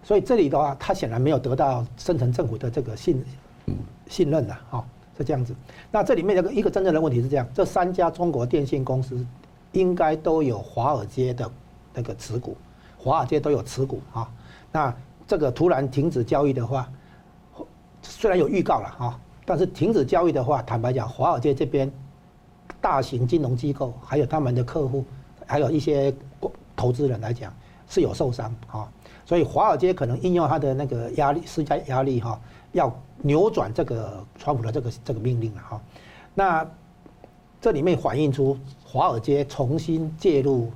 [0.03, 3.23] 所以这里的话，他显然没有得到深层政府的这个信
[4.07, 4.85] 信任的哈。
[5.17, 5.53] 是这样子，
[5.91, 9.23] 那这里面一个一个真正的问题是这样：这三家中国电信公司
[9.73, 11.51] 应该都有华尔街的
[11.93, 12.57] 那个持股，
[12.97, 14.27] 华尔街都有持股啊。
[14.71, 14.91] 那
[15.27, 16.89] 这个突然停止交易的话，
[18.01, 21.91] 虽然有预告了啊，但是停止交易的话，坦白讲，华尔街这边
[22.79, 25.05] 大型金融机构还有他们的客户，
[25.45, 26.11] 还有一些
[26.75, 27.53] 投资人来讲
[27.87, 28.89] 是有受伤啊。
[29.31, 32.37] 所以华尔街可能应用它的那个压力施加压力哈，
[32.73, 32.93] 要。
[33.23, 35.81] 扭转这个川普的这个这个命令了哈，
[36.33, 36.67] 那
[37.61, 40.71] 这里面反映出华尔街重新介入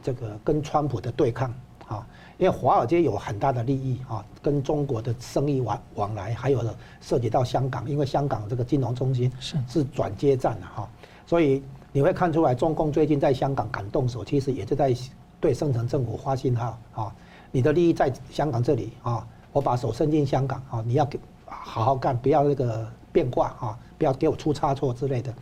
[0.00, 1.52] 这个跟川普的对抗
[1.88, 6.64] 啊，因为华尔街有很大的利益啊，跟中国的生意往往来，还有
[7.00, 9.56] 涉及到香港，因为香港这个金融中心是。
[9.66, 10.88] 是转接站的哈，
[11.26, 14.94] 所以你会看出来，中共最近在香港敢动手，其实也是在
[15.40, 17.12] 对深层政府发信号啊，
[17.50, 21.18] 你的利益在香港这里啊，我把手伸进香港啊，你要给。
[21.50, 23.78] 好好干，不要那个变卦啊！
[23.96, 25.32] 不要给我出差错之类的。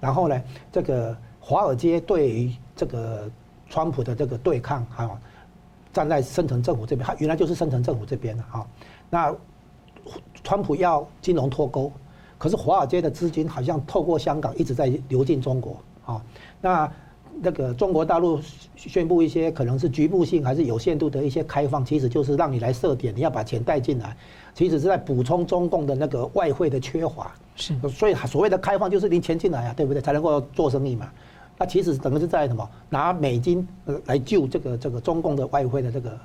[0.00, 3.28] 然后呢，这个华尔街对于这个
[3.68, 5.20] 川普的这个对抗，哈，
[5.92, 8.66] 站在深层政府这边，他原来就是深层政府这边的哈。
[9.10, 9.34] 那
[10.44, 11.92] 川普要金融脱钩，
[12.38, 16.22] 可是华尔街的资金好像透过香港一直在流进中国啊。
[16.60, 16.90] 那
[17.42, 18.40] 那个中国大陆
[18.76, 24.16] 宣布一些可能是局部性还是有限度的一些开放，其实就是让你来设点，你要把钱带进来。
[24.54, 30.00] 其实是在补充中共的那个外汇的缺乏，是，所以所谓的开放就是你钱进来啊，对不对？
[30.00, 31.10] 才能够做生意嘛。
[31.58, 32.66] 那其实等于是在什么？
[32.88, 33.66] 拿美金
[34.06, 36.18] 来救这个这个中共的外汇的这个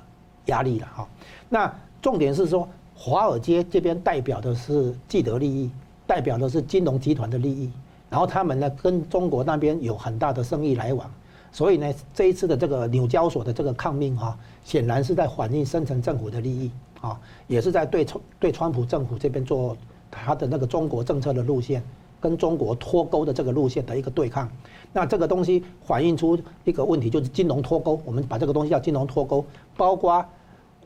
[0.46, 1.08] 压力了哈。
[1.48, 5.70] 那重点是说，华尔街这边代表的是既得利益，
[6.06, 7.70] 代表的是金融集团的利益，
[8.12, 11.10] 然后他们呢跟中国那边有很大的生意来往，
[11.50, 16.70] 所以呢这一次的这个纽交所的这个抗命哈，显然是在反映深层政府的利益。
[17.00, 19.76] 啊，也是在对川对川普政府这边做
[20.08, 21.82] 他的那个中国政策的路线，
[22.20, 24.48] 跟中国脱钩的这个路线的一个对抗。
[24.92, 28.00] 那这个东西反映出一个问题，就是金融脱钩。
[28.04, 29.44] 我们把这个东西叫金融脱钩，
[29.76, 30.24] 包括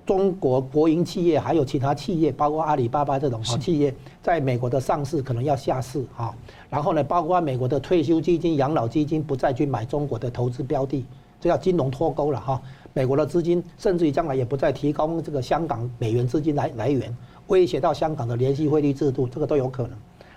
[0.07, 3.93] 中国国营企业，还有其他企业，包括阿里巴巴这种企业，
[4.23, 6.33] 在美国的上市可能要下市啊。
[6.71, 11.05] 然后呢，包括美国的退休基金、养老基金不再去买中国的投资标的，
[11.41, 12.63] 这叫金融脱钩了哈。
[12.95, 17.15] 美国的资金，甚至于将来也不再提供这个香港美元资金来来源，
[17.49, 19.93] 威胁到香港的联系汇率制度，这个都有可能。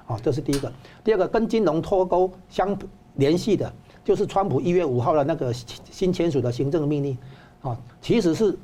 [0.08, 0.72] 啊，这是第一个。
[1.04, 2.76] 第二个跟金融脱钩相
[3.16, 3.72] 联系的，
[4.04, 7.16] 就是川普一月五号的那个新签署的行政命令，
[7.62, 8.58] 啊，其实是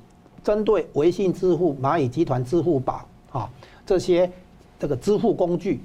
[0.46, 3.50] 针对微信支付、蚂蚁集团、支付宝啊
[3.84, 4.32] 这些
[4.80, 5.82] 这个支付工具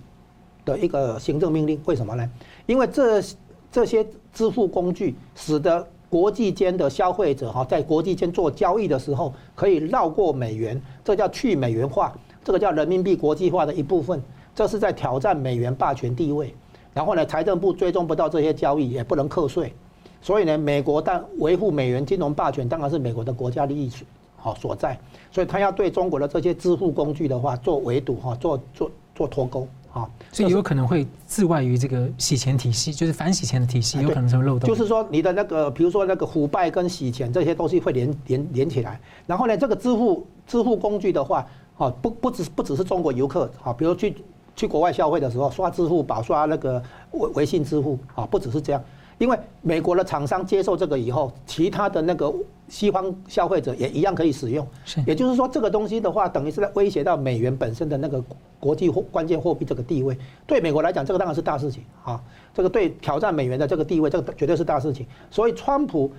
[0.67, 1.81] 的一个行政命令。
[1.87, 2.31] 为什么呢？
[2.67, 3.23] 因为这
[3.73, 12.13] 这些支付工具使得国际间的消费者哈，在国际间做交易的时候，可以绕过美元，这叫去美元化，
[12.45, 14.23] 这个叫人民币国际化的一部分，
[14.55, 16.55] 这是在挑战美元霸权地位。
[16.93, 19.73] 然后呢，财政部追踪不到这些交易，也不能课税，
[20.21, 23.89] 所以呢，美国但维护美元金融霸权，当然是美国的国家利益
[24.41, 24.99] 好所在，
[25.31, 29.69] 所以他要对中国的这些支付工具的话做围堵哈，做做做脱钩。
[29.93, 34.69] 啊，所以有可能会自外于这个洗钱体系，就是反洗钱的体系，有可能成漏洞。
[34.69, 39.01] 就是说，你的那个，比如说那个腐败跟洗钱这些东西会连连连起来。
[39.27, 41.45] 然后呢，这个支付支付工具的话，
[41.77, 44.15] 啊，不不只不只是中国游客啊，比如去
[44.55, 48.81] 去国外消费的时候刷支付宝、刷那个微微信支付啊，不只是这样。
[49.21, 52.33] 因为美国的厂商接受这个以后，其他的那个
[52.69, 54.67] 西方消费者也一样可以使用。
[54.83, 58.25] 是，也就是说，这个东西的话，等于是在威胁到美元本身的那个
[58.59, 60.17] 国际货关键货币这个地位。
[60.47, 62.19] 对美国来讲，这个当然是大事情啊。
[62.55, 65.07] 这个对挑战美元的这个地位，这个绝对是大事情。
[65.31, 66.11] 所以，川普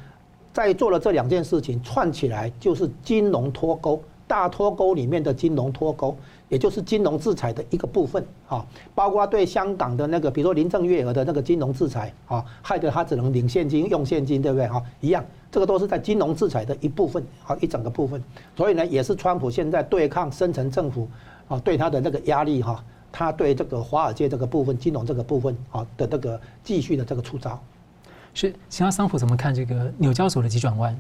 [0.54, 6.16] 在做了这两件事情串起来，就是金融脱钩，大脱钩里面的金融脱钩，
[6.52, 14.84] 也就是金融制裁的一个部分啊，包括对香港的那个，比如说林郑月娥的那个金融制裁啊，害得他只能领现金用现金，对不对哈？
[15.00, 18.22] 一样，这个都是在金融制裁的一部分啊，一整个部分。
[18.58, 21.08] 所以呢，也是川普现在对抗深层政府
[21.48, 22.84] 啊，对他的那个压力哈，
[23.14, 27.58] 他对这个华尔街这个部分、金融这个部分啊的那个继续的这个出招。
[28.34, 30.94] 是，其他桑普怎么看这个纽交所的急转弯？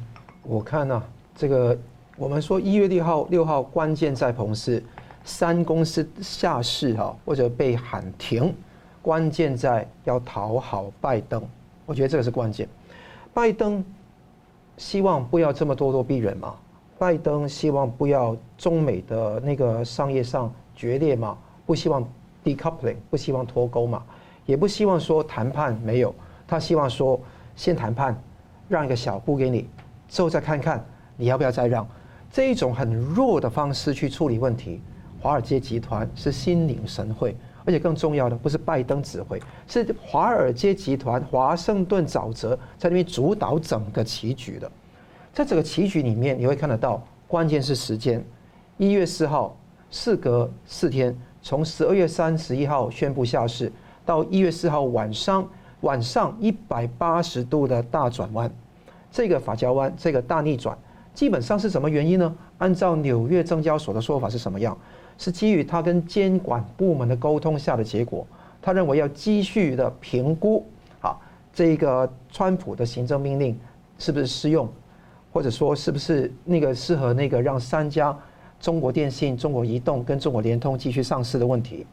[0.43, 1.03] 我看呢、啊，
[1.35, 1.77] 这个
[2.15, 4.81] 我们说一月六号六号关键在彭斯，
[5.23, 8.53] 三公司下市哈，或者被喊停，
[9.01, 11.43] 关键在要讨好拜登，
[11.86, 12.67] 我觉得这个是关键。
[13.34, 13.84] 拜登
[14.77, 16.55] 希望不要这么咄咄逼人嘛，
[16.97, 22.03] 拜登希望不要中美的那个商业上决裂嘛，不希望
[22.43, 24.03] decoupling，不希望脱钩嘛，
[24.45, 26.13] 也不希望说谈判没有，
[26.47, 27.19] 他希望说
[27.55, 28.19] 先谈判，
[28.67, 29.69] 让一个小步给你。
[30.10, 30.84] 之后再看看
[31.15, 31.88] 你要不要再让，
[32.31, 34.81] 这一种很弱的方式去处理问题，
[35.21, 44.69] 华尔街集团是心领神会，而且更重要的不是拜登指挥，是华尔街集团华盛顿沼泽在那边主导整个棋局的，
[45.31, 48.25] 在这个棋局里面你会看得到，关键是时间，
[48.77, 49.55] 一月四号，
[49.91, 53.71] 事隔四天，从十二月三十一号宣布下市
[54.03, 55.47] 到一月四号晚上
[55.81, 58.51] 晚上一百八十度的大转弯。
[59.12, 60.75] 这个发夹弯，这个大逆转，
[61.13, 62.36] 基本上是什么原因呢？
[62.57, 64.77] 按照纽约证交所的说法是什么样？
[65.21, 68.25] 是基于他跟监管部门的沟通下的结果。
[68.60, 70.65] 他认为要继续的评估，
[70.99, 71.15] 啊，
[71.53, 73.55] 这个川普的行政命令
[73.99, 74.67] 是不是适用，
[75.31, 78.17] 或者说是不是那个适合那个让三家
[78.60, 81.86] 中国电信、中国移动跟中国联通继续上市的问题。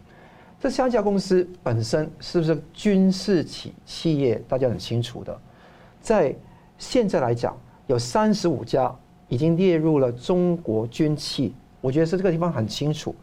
[0.58, 4.42] 这三家公司本身是不是军事企企业？
[4.48, 5.38] 大家很清楚的，
[6.00, 6.34] 在。
[6.80, 8.94] 现在来讲，有三十五家
[9.26, 13.14] 已经列入了中国军企，我觉得是这个地方很清楚。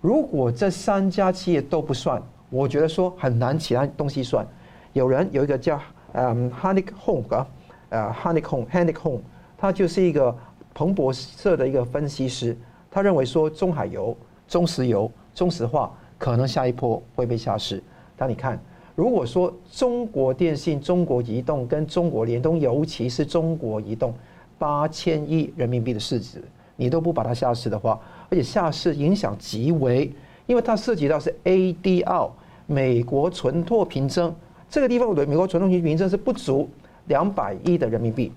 [0.00, 4.46] 如果这三家企业都不算，我觉得说很难其他东西算。
[4.92, 5.80] 有人有一个叫
[6.12, 7.46] 嗯 Honeycomb 啊，
[7.90, 9.20] 呃 Honeycomb Honeycomb，
[9.58, 10.36] 他就是一个
[10.74, 12.56] 彭博社的一个分析师，
[12.90, 14.16] 他认为说中海油、
[14.46, 17.82] 中石油、中石化可能下一波会被下市。
[18.16, 18.58] 但你看。
[18.94, 24.14] 如果说中国电信、中国移动跟中国联通，尤其是中国移动，
[24.58, 26.42] 八千亿人民币的市值，
[26.76, 27.98] 你都不把它下市的话，
[28.30, 30.12] 而且下市影响极为，
[30.46, 32.30] 因为它涉及到是 ADR
[32.66, 34.34] 美国存托凭证，
[34.68, 36.68] 这个地方我的美国存托凭证是不足
[37.06, 38.32] 两百亿的人民币，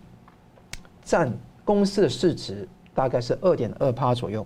[1.04, 1.32] 占
[1.63, 4.45] 公司的市值大概是二点二趴左右，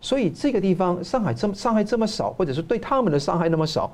[0.00, 3.92] 所以这个地方上海这么伤害这么少，或者是对他们的伤害那么少，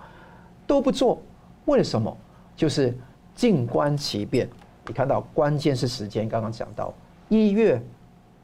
[0.67, 1.21] 都不做。
[1.67, 2.17] 为了什么？
[2.55, 2.97] 就是
[3.35, 4.49] 静观其变。
[4.87, 6.95] 你看到关键是时间，刚刚讲到
[7.29, 7.83] 一月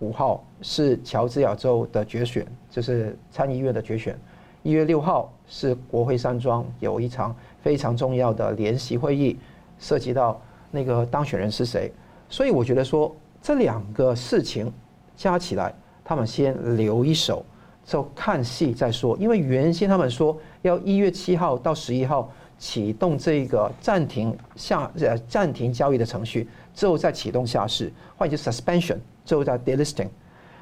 [0.02, 4.18] 五号是乔治亚州的决选，就是参议院的决选。
[4.64, 9.38] 一月六号是国会山庄有一场非常重要的联席会议，
[9.78, 10.40] 涉及到
[10.72, 11.90] 那个当选人是谁。
[12.28, 14.70] 所以我觉得说这两个事情
[15.16, 15.72] 加起来，
[16.04, 17.44] 他们先留一手，
[17.84, 19.16] 就看戏再说。
[19.18, 22.30] 因为原先他们说要一月七号到十一号。
[22.58, 30.08] 启动这个暂停下呃暂停交易的程序之后再启动下市，或者 suspension 最后再 delisting。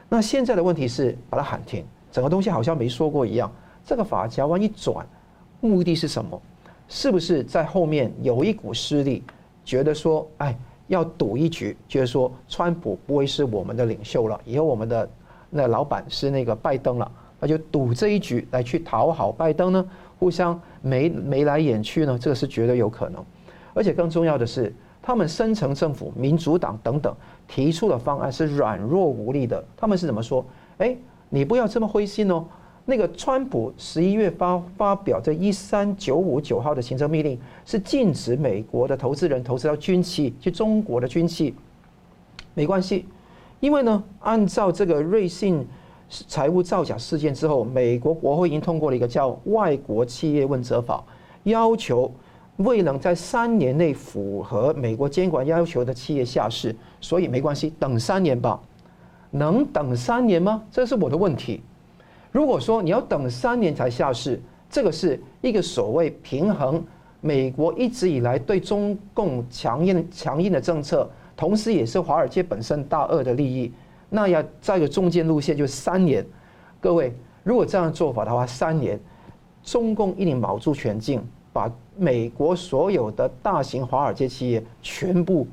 [0.09, 3.51] 那现在的问题是把它喊停，整个东西好像没说过一样。
[3.85, 5.07] 这个法家万一转，
[5.61, 6.41] 目的是什么？
[6.89, 9.23] 是不是在后面有一股势力
[9.65, 10.57] 觉得说，哎，
[10.89, 15.09] 要赌一局，就是说川普不会是我们的领袖了，以后我们的
[15.49, 19.87] 那老板是那个拜登了，那就赌这一局来去讨好拜登呢？
[20.19, 23.25] 互相眉眉来眼去呢，这个是绝对有可能，
[23.73, 24.75] 而且更重要的是，
[25.11, 27.13] 他们深层政府、民主党等等
[27.49, 29.61] 提出的方案是软弱无力的。
[29.77, 30.45] 他们是怎么说？
[30.79, 30.97] 哎，
[31.31, 32.45] 你不要这么灰心哦。
[32.85, 41.57] 那个川普十一月发发表这一三九五九号的行政命令，是禁止美国的投资人投资到军器，去中国的军器。
[42.55, 43.05] 没关系，
[43.59, 45.67] 因为呢，按照这个瑞信。
[46.29, 50.97] 财务造假事件之后，美国国会已经通过了一个叫《外国企业问责法》，
[51.45, 52.13] 要求
[52.61, 58.61] 未能在三年内符合美国监管要求的企业下市，所以没关系，等三年吧。
[59.31, 60.63] 能等三年吗？
[60.71, 61.63] 这是我的问题。
[62.33, 66.85] 如果说你要等三年才下市，这个是一个所谓平衡
[67.21, 73.73] 美国一直以来对中共强硬强硬的政策，同时也是华尔街本身大鳄的利益。
[74.09, 76.25] 那要在一个中间路线，就是三年。
[76.81, 78.99] 各位，如果这样做法的话，三年，
[79.63, 81.23] 中共一定卯足全劲，
[81.53, 85.47] 把美国所有的大型华尔街企业全部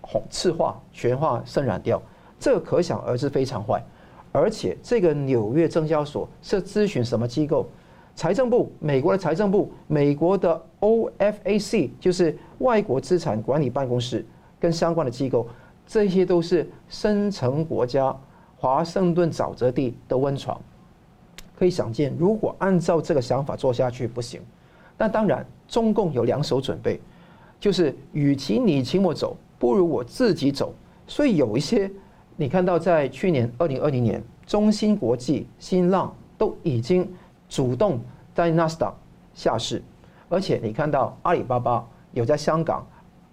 [0.00, 2.00] 红赤化、全化、渗染掉。
[2.38, 3.84] 这可想而知非常坏。
[4.32, 7.66] 而且这个纽约证交所是咨询什么机构？
[8.14, 14.24] 财政部，美国的财政部，美国的 OFAC 就是外国资产管理办公室
[14.58, 15.48] 跟相关的机构，
[15.86, 18.14] 这些都是深层国家
[18.56, 20.60] 华盛顿沼泽地的温床。
[21.58, 24.40] 可以想见，如果按照这个想法做下去不行。
[25.00, 27.00] 那当然，中共有两手准备，
[27.58, 30.74] 就是与其你请我走，不如我自己走。
[31.06, 31.90] 所以有一些。
[32.36, 37.06] 你看到，在去年二零二零年，中芯国际、新浪都已经
[37.50, 38.00] 主动
[38.34, 38.94] 在纳斯达
[39.34, 39.82] 下市，
[40.30, 42.86] 而且你看到阿里巴巴有在香港，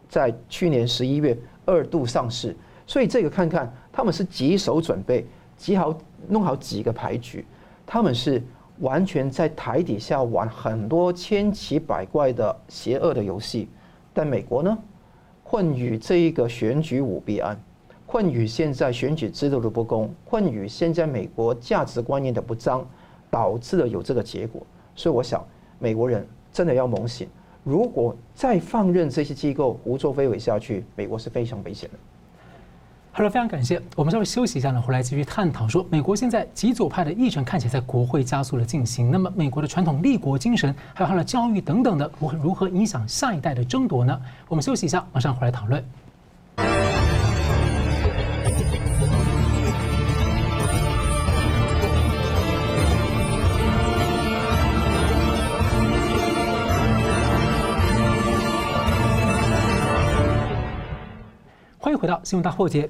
[0.09, 2.53] 在去年十一月二度上市，
[2.85, 5.97] 所以这个看看他们是几手准备，几好
[6.27, 7.45] 弄好几个牌局，
[7.85, 8.43] 他们是
[8.79, 13.67] 完全在台底下玩很多千奇百怪的邪恶的游戏，
[14.13, 14.77] 但美国呢，
[15.43, 17.59] 困于这一个选举舞弊案。
[18.05, 22.87] 困于现在选举制度的不公，困于现在美国价值观念的不彰，
[23.29, 24.61] 导致了有这个结果。
[24.95, 25.45] 所以我想，
[25.77, 27.27] 美国人真的要猛醒。
[27.65, 31.97] 如果再放任这些机构胡作非为下去，美国是非常危险的。
[33.17, 33.81] 好了，非常感谢。
[33.95, 39.09] 我们稍微休息一下呢，回来继续探讨说，美国现在极左派的议程看起来在国会加速的进行。
[39.09, 44.21] 那么，美国的传统立国精神，还有它的教育等等的，如何如何影响下一代的争夺呢？
[44.47, 45.83] 我们休息一下，马上回来讨论。
[61.79, 62.87] 欢迎回到新闻大破解。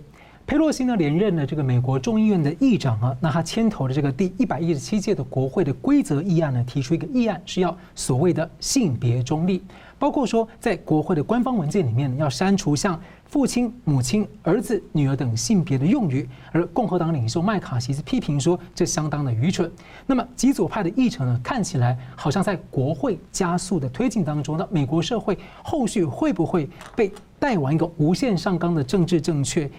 [0.48, 9.62] 佩洛西呢连任了这个美国众议院的议长啊，那他牵头的这个第一百一十七届的国会的规则议案呢，提出一个议案是要所谓的性别中立，
[10.00, 19.70] 包括说在国会的官方文件里面要删除像父亲、母亲、儿子、女儿等性别的用语，而共和党领袖麦卡锡是批评说这相当的愚蠢。
[20.06, 27.12] 那么极左派的议程呢，看起来好像在国会加速的推进当中，那美国社会后续会不会被？
[27.40, 29.70] 带往一个无限上纲的政治正确，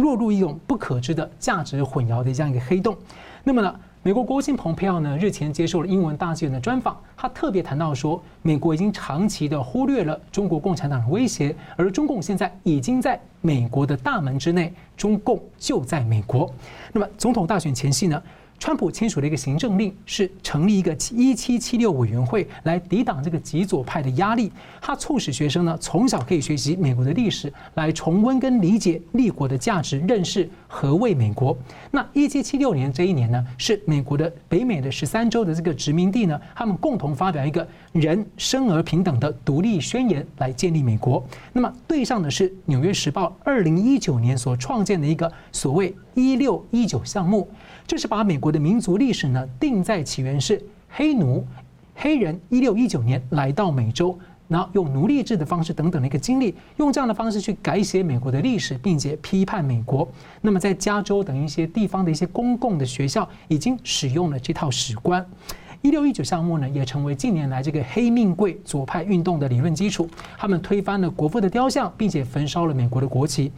[0.00, 2.96] 落入一种不可知的价值混淆的这样一个黑洞。
[3.44, 16.52] 那么呢，美国国务卿蓬佩奥呢日前接受了英文大纪元的专访，他特别谈到说，美国已经长期的忽略了中国共产党的威胁，而中共现在已经在美国的大门之内，中共就在美国。
[16.92, 18.22] 那么总统大选前夕呢？
[18.60, 24.52] 川普签署了一个行政令，是成立一个一七七六委员会来抵挡这个极左派的压力。
[24.82, 31.56] 他促使学生呢从小可以学习美国的历史，来重温跟理解立国的价值，认识何谓美国。
[31.90, 41.24] 那一七七六年这一年呢，是美国的北美的十三州的这个殖民地呢，他们共同发表一个人生而平等的独立宣言，来建立美国。
[41.54, 47.48] 那么对上的是《纽约时报》二零一九年所创建的一个所谓一六一九项目。
[47.90, 51.44] 这是把美国的民族历史呢定在起源是黑奴
[51.96, 54.16] 黑人一六一九年来到美洲，
[54.46, 60.08] 然后用奴隶制的方式等等的一个经历，用这样的方式去改写美国的历史，并且批判美国。
[60.40, 65.26] 那么在加州等一些地方的一些公共的学校已经使用了这套史观。
[65.82, 70.08] 一六一九项目呢也成为近年来这个黑命贵左派运动的理论基础。
[70.38, 73.50] 他们推翻了国父的雕像，并且焚烧了美国的国旗。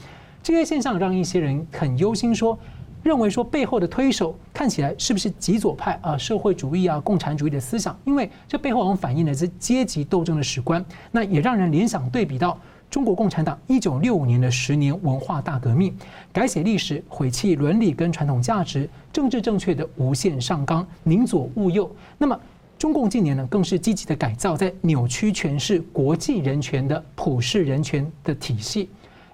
[0.43, 2.59] 这些现象让一些人很忧心说。
[3.03, 7.99] 认为说背后的推手看起来是不是极左派啊，社会主义啊，共产主义的思想？
[8.05, 10.85] 因为这背后往往反映的是阶级斗争的史观。
[11.11, 15.97] 那也让人联想对比到中国共产党一九六五年的十年文化大革命，
[16.33, 21.91] 改写历史，毁弃伦理跟传统价值，政治正确的无限上纲，宁左勿右。
[22.19, 22.39] 那么
[22.79, 28.89] 中共近年呢，更是积极的改造，在扭曲诠释国际人权的普世人权的体系。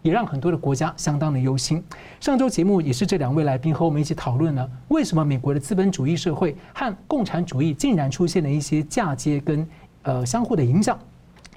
[0.09, 1.84] 也让很多的国家相当的忧心。
[2.18, 9.68] 上周节目也是这两位来宾和我们一起讨论了，为什么美国的资本主义社会和共产主义竟然出现了一些嫁接跟
[10.04, 10.98] 呃相互的影响。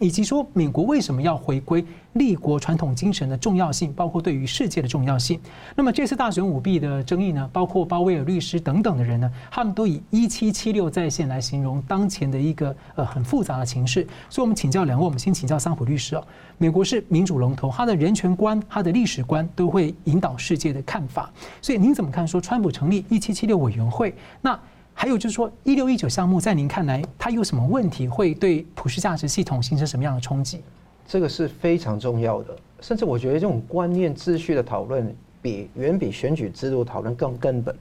[0.02, 5.39] 以及说美国为什么要回归立国传统精神的重要性，包括对于世界的重要性。
[5.76, 14.06] 那么这次大选舞弊的争议呢，包括鲍威尔律师等等的人呢，他们都以一七七六在线来形容当前的一个呃很复杂的情势。
[14.28, 16.24] 所以我们请教两位，我们先请教桑普律师啊，
[16.58, 21.32] 美国是民主龙头，他的人权观、他的历史观都会引导世界的看法。
[21.62, 24.14] 所以您怎么看说川普成立一七七六委员会？
[24.41, 24.60] 那
[24.94, 30.62] 还有就是说，一六一九项目在您看来，它有什么问题，会对普世价值系统形成什么样的冲击？
[31.08, 37.76] 这个是非常重要的，甚至我觉得这种观念秩序的讨论，比远比选举制度讨论更根本。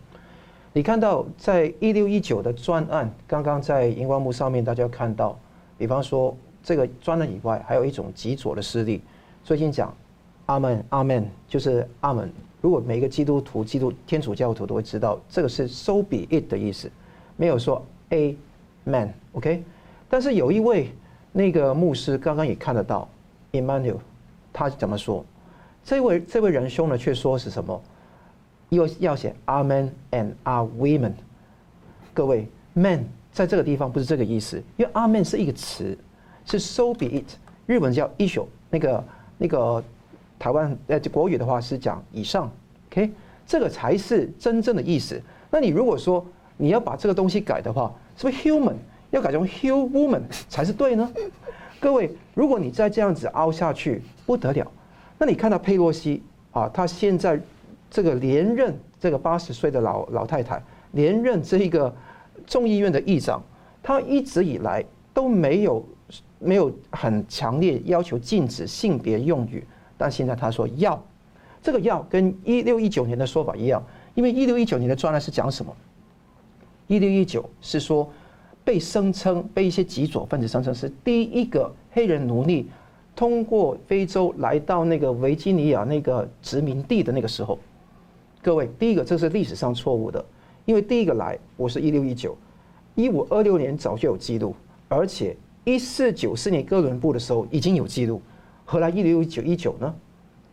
[0.72, 5.38] 你看到在一六一九的专案，刚刚在荧光幕上面大家看到，
[5.76, 9.02] 比方说这个专案以外，还有一种极左的势力，
[9.44, 9.94] 最近讲
[10.46, 16.90] 阿门阿门，就是阿门如果每一个基督徒、基督天主教徒都会知道，这个是 “so be it” 的意思，
[17.36, 18.36] 没有说 “a
[18.84, 19.62] man”，OK？
[20.11, 20.92] 但是有一位
[21.32, 23.08] 那个牧师刚刚也看得到
[23.52, 23.96] ，Emmanuel，
[24.52, 25.24] 他怎么说？
[25.82, 27.82] 这位这位仁兄呢，却说是什么？
[28.68, 31.12] 又要写 “Amen” and “Are women”。
[32.12, 35.96] 各位，“man” 在这个地方不是这个意思，因为 “Amen” 是一个词，
[36.44, 37.36] 是 “so be it”，
[37.66, 39.04] 日文叫 “issue”，那个
[39.38, 39.82] 那个。
[40.41, 42.51] 台湾呃，国语的话是讲以上
[42.91, 43.11] ，OK，
[43.47, 45.20] 这个才是真正的意思。
[45.51, 46.26] 那你如果说
[46.57, 48.74] 你要把这个东西改的话，是不是 human
[49.11, 51.12] 要改成 human 才是对呢？
[51.78, 54.66] 各位，如果你再这样子凹下去，不得了。
[55.18, 56.22] 那你看到佩洛西
[56.53, 57.38] 啊，她现在
[57.91, 60.62] 这个连任这个八十岁的老老太太，
[60.93, 61.95] 连任这一个
[62.47, 63.43] 众议院的议长，
[63.82, 64.82] 她一直以来
[65.12, 65.86] 都没有
[66.38, 69.62] 没有很强烈要求禁止性别用语。
[70.01, 70.98] 但现在他说要，
[71.62, 73.84] 这个要跟一六一九年的说法一样，
[74.14, 75.70] 因为一六一九年的专栏是讲什么？
[76.86, 78.11] 一六一九是说
[78.64, 82.70] 被声称被一些极左分子声称是第一个黑人奴隶
[83.14, 87.59] 通过非洲来到那个维吉尼亚那个殖民地的那个时候。
[88.40, 90.24] 各位，第一个这是历史上错误的，
[90.64, 92.34] 因为第一个来我是一六一九，
[92.94, 94.57] 一五二六年早就有记录，
[94.88, 98.22] 而且一四九四年哥伦布的时候已经有记录。
[98.70, 99.92] 何来一六一九一九呢？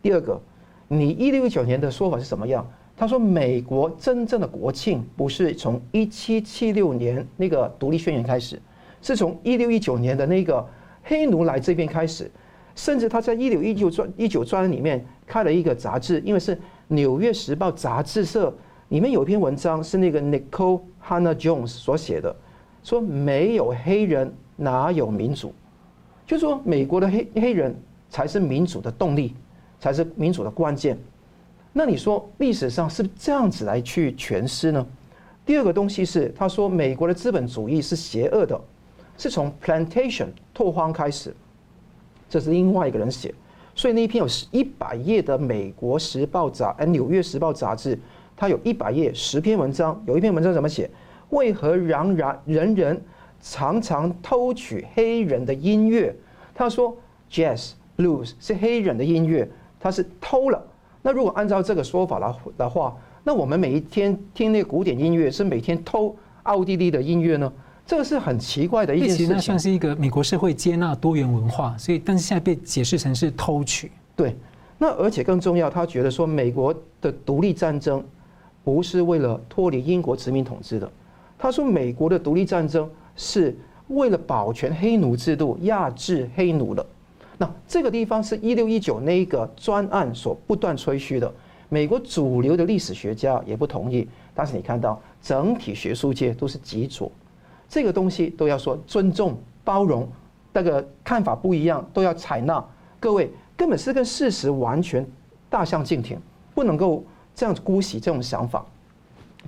[0.02, 0.40] 第二个，
[0.88, 2.68] 你一六一九年的说法是什么样？
[2.96, 8.60] 他说美国真正的国庆不是从一七七六年那个独立宣言开始，
[9.00, 10.66] 是从一六一九年的那个
[11.04, 12.28] 黑奴来这边开始，
[12.74, 16.56] 甚至他在一六一九专一九专里面开了一个杂志，因为是
[16.88, 18.52] 《纽约时报》杂志社
[18.88, 22.34] 里面有一篇文章是那个 Nicole Hannah Jones 所写的，
[22.82, 25.54] 说没有黑人哪有民主，
[26.26, 27.72] 就说美国的黑黑人。
[28.10, 29.34] 才是民主的动力，
[29.78, 30.98] 才是民主的关键。
[31.72, 34.84] 那你说历史上是不是这样子来去诠释呢？
[35.44, 38.60] 第二个东西是，他说美国的资本主义是邪恶的，
[39.16, 41.34] 是从 plantation 拓荒开始，
[42.28, 43.34] 这是另外一个人写。
[43.74, 47.96] 所以那一篇有一百页的《美国时报》杂，哎，《纽约时报》杂志，
[48.36, 50.90] 它有一百页十篇文章，有一篇文章怎么写？
[51.30, 53.00] 为何仍然人人
[53.40, 56.14] 常常偷取黑人的音乐？
[56.54, 56.96] 他说
[57.30, 57.72] jazz。
[57.98, 59.46] Blues 是黑人的音乐，
[59.78, 60.64] 他是偷了。
[61.02, 67.52] 那如果按照这个说法来的话，那我们每一天听那个古典音乐是每天偷奥地利的音乐呢？
[67.84, 69.26] 这个是很奇怪的一件事情。
[69.26, 73.90] 其实那算是一个美国社会接纳多元文化，所以但是现在被解释成是偷取。
[74.14, 74.36] 对，
[74.78, 78.04] 那而且更重要，他觉得说美国的独立战争
[78.62, 80.90] 不是为了脱离英国殖民统治的。
[81.38, 83.56] 他说美国的独立战争是
[83.88, 86.84] 为了保全黑奴制度，压制黑奴的。
[87.40, 91.32] 那这个地方是一六一九那一个专案所不断吹嘘的，
[91.68, 97.10] 美国主流的历史学家也不同意，但是你看到整体学术界都是极左，
[97.68, 100.08] 这个东西都要说尊重、包容，
[100.52, 102.64] 那个看法不一样都要采纳。
[102.98, 105.06] 各位根本是跟事实完全
[105.48, 106.18] 大相径庭，
[106.56, 107.04] 不能够
[107.36, 108.66] 这样子姑息这种想法。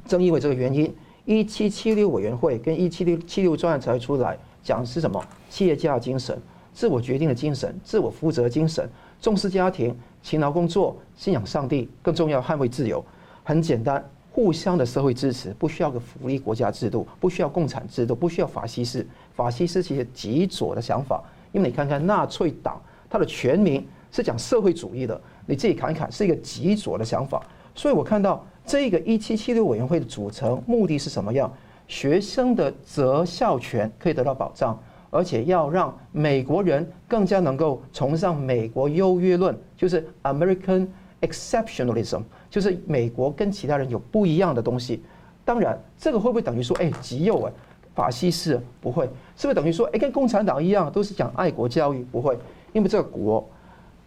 [0.07, 5.21] 正因为这个原因，一七七六委员会跟一七六七六专案才会出来讲是什么？
[5.49, 6.41] 企业家精神。
[6.73, 8.89] 自我决定的精神，自我负责精神，
[9.21, 13.05] 重视家庭，勤劳工作，信仰上帝，更重要捍卫自由。
[13.43, 19.05] 很简单，互相的社会支持，不需要个福利国家制度，不需要共产制度，不需要法西斯。
[19.35, 27.43] 法西斯其实极左的想法，因为你看看纳粹党，它的全名是讲社会主义的，你自己看一看，是一个极左的想法。
[27.75, 31.53] 所以我看到这个一七七六委员会的组成目的是什么样？
[31.89, 34.79] 学生的择校权可以得到保障。
[35.11, 40.87] 而且要让美国人更加能够崇尚美国优越论，就是 American
[41.21, 45.03] exceptionalism，就是美国跟其他人有不一样的东西。
[45.45, 47.53] 当然，这个会不会等于说，哎，极右哎，
[47.95, 49.05] 法西斯不会，
[49.37, 52.05] 是不是等于说，哎，跟共产党一样，都是讲爱国教育？
[52.05, 52.39] 不会，
[52.73, 53.45] 因为这个国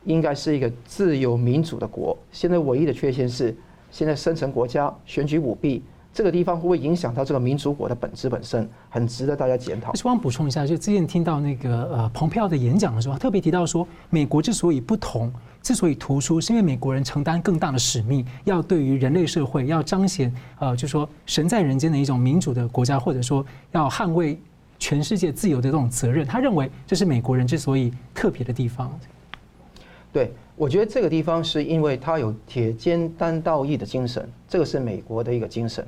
[0.06, 2.18] 应该是一个自由民主的国。
[2.32, 3.54] 现在唯一的缺陷是，
[3.92, 5.84] 现在深层国家选举舞弊。
[6.14, 8.70] 这个地方会不会影响到这个民主国的本质本身？
[8.88, 9.90] 很值得大家检讨。
[9.92, 15.34] 我希望补充一下，就之前听到那个呃蓬佩奥的演讲的时候，特别提到说，美国之所以不同，
[15.64, 24.40] 之所以突出，是因为美国人承担更大的使命，要对于人类社会要彰显呃，就说神在人间的一种民主的国家，或者说要捍卫
[24.78, 26.24] 全世界自由的这种责任。
[26.28, 29.00] 他认为这是美国人之所以特别的地方。
[30.12, 30.32] 对。
[30.56, 35.84] 我觉得这个地方是因为他有铁肩担道义的精神，这个是美国的一个精神。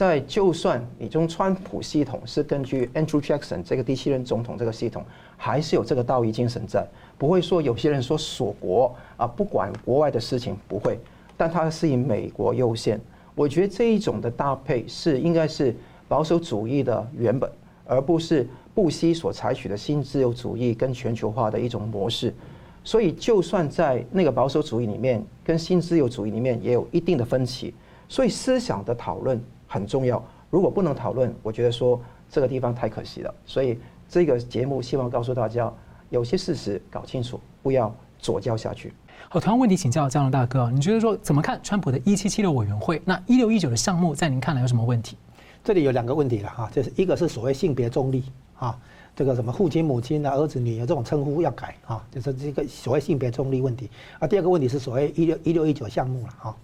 [0.00, 5.04] 在就算你中川普系统是根据 Andrew Jackson 这个第七任总统这个系统，
[5.36, 6.88] 还是有这个道义精神在，
[7.18, 10.98] 不会说有些人说锁国啊，不管国外的事情不会。
[11.36, 12.98] 但它是以美国优先。
[13.34, 15.76] 我觉得这一种的搭配是应该是
[16.08, 17.52] 保守主义的原本，
[17.84, 22.34] 而不是布希所采取的新自由主义跟全球化的一种模式。
[22.82, 27.74] 所以，就算在那个保守主义里面，跟新自由主义里面也有一定的分歧。
[28.08, 29.38] 所以，思想的讨论
[29.70, 30.20] 很重要。
[30.50, 33.32] 如果不能讨论，我觉得说这个地方太可惜了。
[33.46, 35.72] 所以，这个节目希望告诉大家，
[36.08, 38.92] 有些事实搞清楚，不要左交下去。
[39.28, 43.00] 好，同样问题请教江龙大哥，你觉得说怎么看川普的一七七六委员会？
[43.04, 45.16] 那一六一九的项目，在您看来有什么问题？
[45.62, 48.24] 这里有两个问题了哈，就是一个是所谓性别中立
[48.58, 48.76] 啊。
[49.14, 54.26] 这个什么父亲、母亲啊、儿子、女儿这种称呼要改啊，就是这个所谓性别中立问题啊。
[54.26, 56.56] 第二个问题是所谓一六一六一九项目了啊，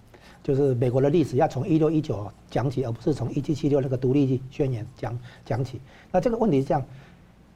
[0.47, 5.81] 就是美国的历史要从一六一九讲起，而不是从一七七六那个独立宣言讲讲起。
[6.09, 6.81] 那这个问题是这样，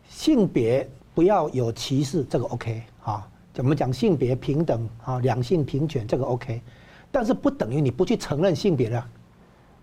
[0.09, 3.25] 性别不要有歧视，这个 OK 啊？
[3.53, 5.19] 怎么讲性别平等啊？
[5.19, 6.61] 两性平权这个 OK，
[7.09, 9.07] 但是不等于你不去承认性别了。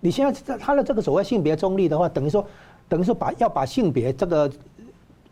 [0.01, 2.47] 你现在他的这个所谓性别中立的话，等于说
[2.91, 4.51] 等于说把要把性别这个。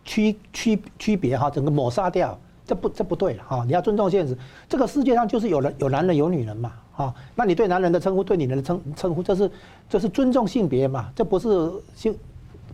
[0.08, 3.64] 区区区别哈，整个抹杀掉，这不这不对了哈！
[3.66, 7.14] 你要尊重现实，这个世界上就是有人有男人有女人嘛啊。
[7.34, 9.50] 那你对男人的称呼，对女人的称称呼，这是
[9.88, 11.10] 这是尊重性别嘛？
[11.14, 11.48] 这不是
[11.94, 12.12] 性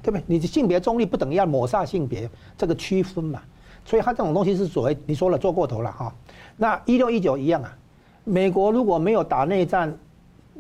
[0.03, 0.23] 对不对？
[0.27, 3.43] 你的性别中立不等于要抹杀性别这个区分嘛？
[3.85, 6.15] 所以他这种东西是所谓你说了做过头了哈。
[6.57, 7.77] 那一六一九一样啊，
[8.25, 9.93] 美国如果没有打内战，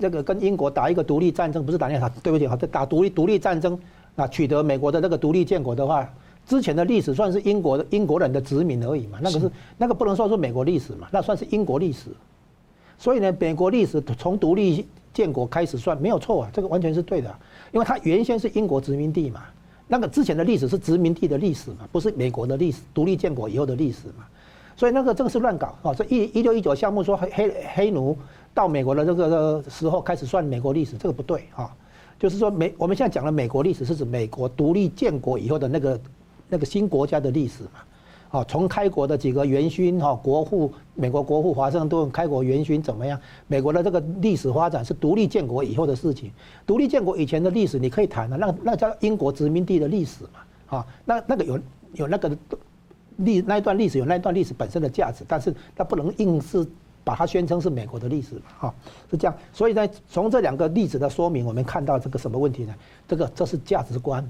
[0.00, 3.78] 这个跟英国打一个独立战争，不是打内战，对不起哈，打独立独立战争，
[4.14, 6.08] 那取得美国的那个独立建国的话。
[6.44, 9.48] 之前的历史算是英国的英国人的殖民而已嘛，那个是
[9.78, 12.10] 那个不能说是美国历史嘛，那算是英国历史。
[13.02, 17.34] 所以呢，美国历史从独立建国开始算没有错啊，这个完全是对的，
[17.72, 19.42] 因为它原先是英国殖民地嘛，
[19.88, 24.24] 那个之前的历史是殖民地的历史嘛，不是美国的历史，独立建国以后的历史嘛。
[24.76, 25.92] 所以那个这个是乱搞啊！
[25.92, 28.16] 这一一六一九项目说黑黑黑奴
[28.54, 31.74] 到美国的这个时候开始算美国历史，这个不对啊。
[32.20, 36.00] 就是说美我们现在讲的美国历史是指美国独立建国以后的那个。
[36.48, 37.80] 那个新国家的历史嘛，
[38.32, 43.20] 好，从开国的几个元勋哈，国父，美国国父华盛顿开国元勋怎么样？
[43.46, 46.32] 美国的这个历史发展是独立建国以后的事情，
[46.66, 51.60] 独立建国以前的历史你可以谈的，那那叫英国殖民地的历史嘛，啊，那那个有
[51.92, 52.34] 有那个
[53.18, 56.66] 历那一段历史有那一段历史本身的价值，但是它不能硬是
[57.04, 58.74] 把它宣称是美国的历史嘛，哈，
[59.10, 59.36] 是这样。
[59.52, 62.74] 所以呢，从这两个例子的说明，我们看到这个什么问题呢？
[63.06, 64.26] 这个这是价值观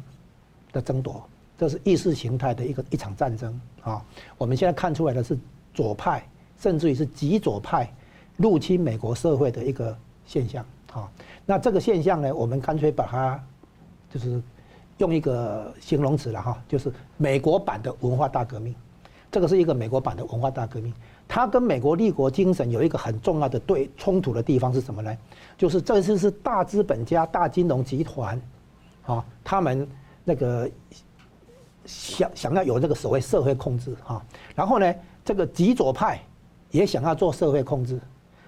[0.73, 1.23] 的争夺。
[1.63, 4.05] 这是意识形态的一个一场战争啊！
[4.37, 5.39] 我们现在看出来的是
[5.73, 6.21] 左派，
[6.59, 7.89] 甚至于是极左派
[8.37, 9.97] 入侵美国社会的一个
[10.27, 11.09] 现象啊。
[11.47, 13.41] 那这个现象呢，我们干脆把它
[14.13, 14.43] 就是
[14.99, 18.75] 用一个形容词了哈，就是美国版的文化大革命。
[19.31, 20.93] 这个是一个美国版的文化大革命，
[21.29, 25.17] 它跟美国立国精神有一个很重要的对冲突的地方是什么呢？
[25.57, 28.43] 就是这次是大资本家、大金融集团
[29.07, 29.89] 啊，他们
[30.25, 30.69] 那个。
[31.85, 34.23] 想想要有这个所谓社会控制哈，
[34.55, 36.21] 然后呢，这个极左派
[36.71, 38.01] 也想要做社会控制，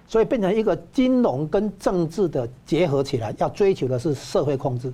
[0.07, 4.93] 所以变成一个金融跟政治的结合起来，要追求的是社会控制，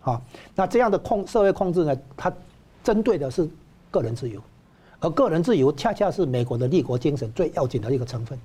[0.00, 0.20] 啊，
[0.54, 2.32] 那这样的控社会控制呢，它
[2.82, 3.48] 针对的是
[3.90, 4.40] 个人自由，
[5.00, 8.38] 而个人自由恰恰是美国的立国精神最要紧的一个成分。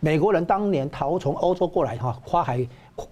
[0.00, 2.66] 美国人当年逃从欧洲过来哈，跨海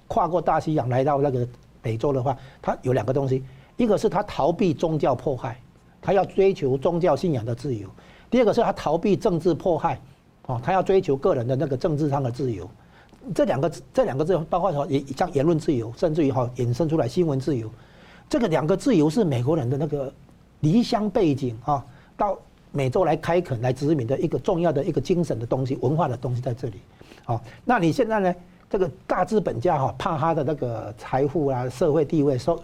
[0.07, 1.47] 跨过大西洋来到那个
[1.83, 3.45] 美洲的话，他有两个东西，
[3.77, 5.61] 一个是他逃避宗教迫害。
[6.01, 7.89] 他要追求宗教信仰的自由，
[8.31, 10.01] 第二个是他逃避政治迫害，
[10.47, 12.69] 哦，他要追求个人的那个政治上的自由。
[13.35, 17.69] 这两个这两个字包括说也像言论自由，甚至于哈衍生出来新闻自由。
[18.29, 20.13] 这个两个自由是美国人的那个
[20.61, 21.85] 离乡背景啊，
[22.17, 22.39] 到
[22.71, 26.75] 美洲来开垦来殖民的一个重要的一个精神的东西、文化的东西在这里。
[27.25, 28.35] 好，那你现在呢？
[28.69, 32.61] 这个大资本家哈怕他的那个财富啊、社会地位受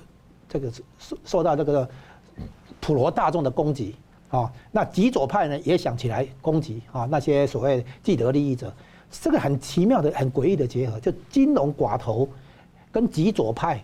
[0.49, 1.89] 这个受受到这个。
[2.83, 3.95] 普罗大众的攻击
[4.28, 8.74] 啊，那极左派呢也想起来攻击啊那些所谓既得利益者，
[9.09, 12.28] 这个很奇妙的、很诡异的结合，就金融寡头
[12.91, 13.83] 跟极左派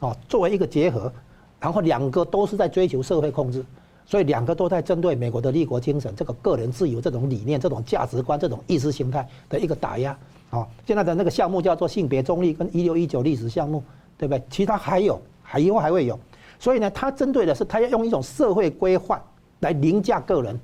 [0.00, 1.12] 啊作为一个结合，
[1.60, 3.64] 然后两个都是在追求社会控制，
[4.04, 10.18] 所以两个都在针对美国的立国精神、这个个人自由这种理念、这种价值观、这种意识形态的一个打压
[10.50, 10.66] 啊。
[10.84, 13.80] 现在的那个项目叫做性别中立跟一六一九历史项目，
[14.18, 14.42] 对不对？
[14.50, 16.18] 其他还有，还以后还会有。
[16.58, 19.20] 所以呢，他针对的是他要用一种社会规范
[19.60, 20.58] 来凌驾个人。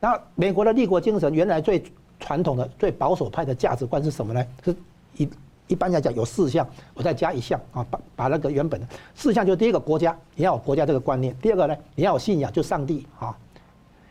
[0.00, 1.82] 那美国的立国精神原来最
[2.20, 4.44] 传统的、最保守派的价值观是什么呢？
[4.64, 4.74] 是
[5.16, 5.28] 一
[5.66, 13.36] 一般来讲有四项，我再加一项啊，把把那个原本的四项，就第一个国家，你要有国家这个观念；第二个呢，你要有信仰，就上帝啊；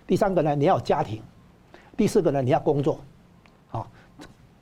[0.06, 1.20] 第三个呢，你要有家庭；
[1.96, 3.00] 第四个呢，你要工作。
[3.72, 3.86] 啊，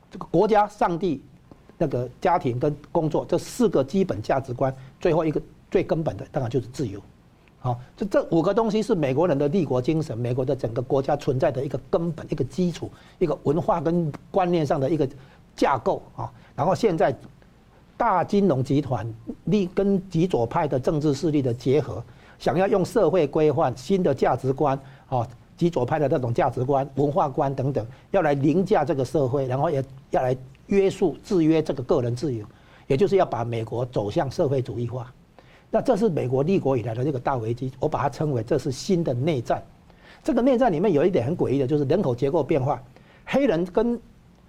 [0.10, 1.22] 这个国家、上帝、
[1.78, 5.42] 那个家庭跟工作这四个基本价值观，最后一个
[5.76, 7.02] 最根本的当然就是自由。
[7.60, 15.06] 好，这这五个东西是美国人的立国精神，美国的整个国家存在的一个根本、一个基础、一个文化跟观念上的一个
[15.54, 16.32] 架构啊。
[16.56, 17.14] 然后现在
[17.98, 19.06] 大金融集团
[19.44, 22.02] 力跟极左派的政治势力的结合，
[22.40, 25.28] 想要用社会规范、新的价值观啊。
[25.58, 30.34] 极左派的那种价值观、文化观等等，要来凌驾这个社会，然后也要来
[30.68, 32.46] 约束、制约这个个人自由，
[32.88, 35.14] 也就是要把美国走向社会主义化。
[35.72, 39.64] 那这是美国立国以来的这个大危机，我把它称为这是新的内战。
[40.24, 42.82] 这个内战里面有一点很诡异的，就是人口结构变化，
[43.26, 44.00] 黑人跟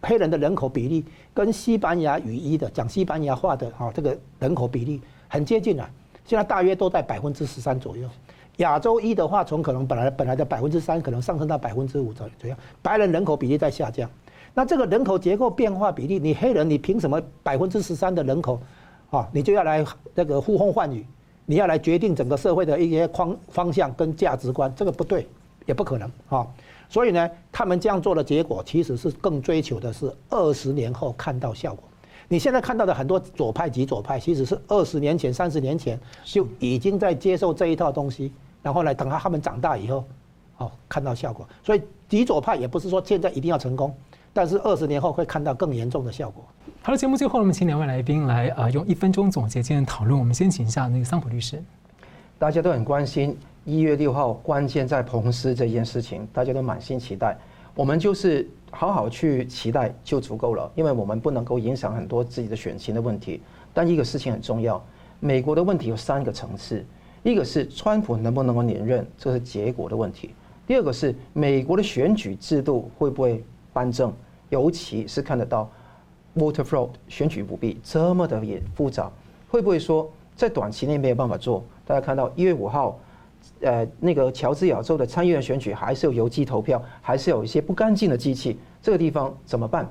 [0.02, 1.04] 黑人的人口比例
[1.34, 5.90] 跟西班牙语裔的讲西班牙话的啊这个人口比例很接近啊，
[6.24, 8.08] 现在大约都在百分之十三左右。
[8.58, 12.56] 亚洲裔的话，从可能本来本来的百分之三，可能上升到百分之五左左右。
[12.80, 14.08] 白人人口比例在下降，
[14.54, 18.58] 那这个人口结构变化比例，你黑人你凭什么百分之十三的人口，
[19.16, 21.06] 啊，你就要来这个呼风唤雨，
[21.46, 25.26] 你要来决定整个社会的一些框方向跟价值观，这个不对，
[25.64, 26.46] 也不可能啊。
[26.88, 31.82] 所以呢，他们这样做的结果，其实是更追求的是二十年后看到效果。
[32.28, 38.32] 你现在看到的很多左派、及左派，其实是二十年前、三十年前就已经在接受这一套东西。
[38.62, 40.04] 然后呢等他他们长大以后，
[40.58, 41.48] 哦，看到效果。
[41.64, 43.94] 所以极左派也不是说现在一定要成功，
[44.36, 46.44] 但是二十年后会看到更严重的效果。
[46.82, 50.18] 好了，节目最后我们请两位来宾来啊、呃，用一分钟总结今天的讨论。
[50.18, 51.58] 我们先请一下那个桑普律师。
[52.38, 53.34] 大家都很关心
[53.64, 57.34] 一月六号关键在彭斯这件事情，大家都满心期待。
[57.74, 63.40] 我们就是好好去期待就足够了，因为我们不能够影响很多自己的选情的问题。
[63.72, 64.84] 但一个事情很重要，
[65.18, 66.84] 美国的问题有三个层次。
[67.22, 70.28] 一个是川普能不能够连任，这是结果的问题；
[70.66, 74.12] 第二个是美国的选举制度会不会颁证，
[74.48, 75.70] 尤其是看得到
[76.36, 79.10] voter fraud 选举舞弊这么的也复杂，
[79.48, 81.64] 会不会说在短期内没有办法做？
[81.84, 82.98] 大家看到一月五号，
[83.60, 89.88] 呃，那个乔治亚州的参议院选举还是有邮寄投票，还是有一些不干净的机器，这个地方怎么办？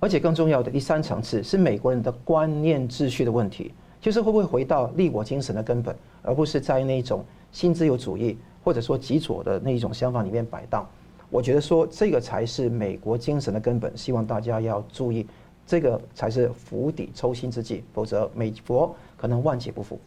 [0.00, 3.72] 而且更重要的第三层次是美国人的观念秩序的问题。
[3.98, 10.86] 就是会不会回到立国精神的根本，而不是在那种新自由主义或者说极左的那一种想法里面摆荡？
[11.30, 15.26] 我觉得说这个才是美国精神的根本，希望大家要注意，
[15.66, 19.98] 这个才是釜底抽薪之计，否则美国可能万劫不复。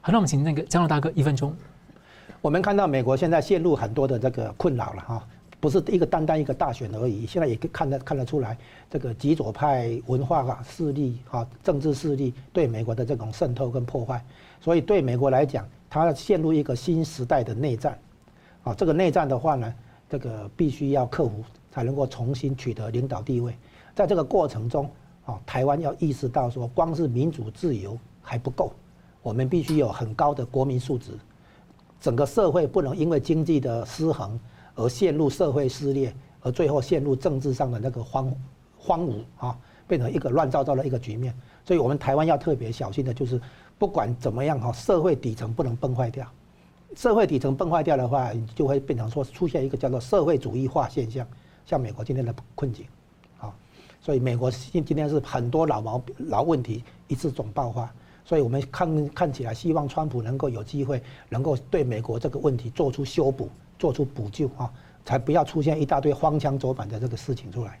[0.00, 1.54] 好，那我们请那个江龙大哥一分钟。
[2.40, 5.26] 我们看到美国现在陷入很多的这个困扰了哈。
[5.60, 8.58] 不是一个单单一个大选而已，现在也看得看得出来，
[8.90, 14.20] 这个极左派文化啊势力啊政治势力对美国的这种渗透跟破坏，
[14.60, 17.96] 所以对美国来讲，它陷入一个新时代的内战，
[18.64, 19.72] 啊，这个内战的话呢，
[20.12, 23.56] 这个必须要克服，才能够重新取得领导地位。
[23.94, 24.84] 在这个过程中，
[25.24, 28.74] 啊，台湾要意识到说，光是民主自由还不够，
[29.22, 31.12] 我们必须有很高的国民素质，
[31.98, 34.38] 整个社会不能因为经济的失衡。
[34.74, 38.30] 而陷入社会撕裂，而最后陷入政治上的那个荒
[38.76, 39.58] 荒芜啊，
[39.88, 41.34] 变成一个乱糟糟的一个局面。
[41.64, 43.40] 所以，我们台湾要特别小心的，就是
[43.78, 46.26] 不管怎么样哈，社会底层不能崩坏掉。
[46.96, 51.26] 社会底层崩坏掉的话，就会变成说出现一个叫做社会主义化现象，
[51.66, 52.86] 像美国今天的困境
[53.38, 53.52] 啊。
[54.00, 57.90] 所以，美国今今天是很多老毛老问题一次总爆发。
[58.24, 63.48] 所以我们看看起来，希望川普能够有机会，能够对美国这个问题做出修补。
[63.78, 64.72] 做出补救啊，
[65.04, 67.80] 才不要出现一大堆荒腔走板的这个事情出来。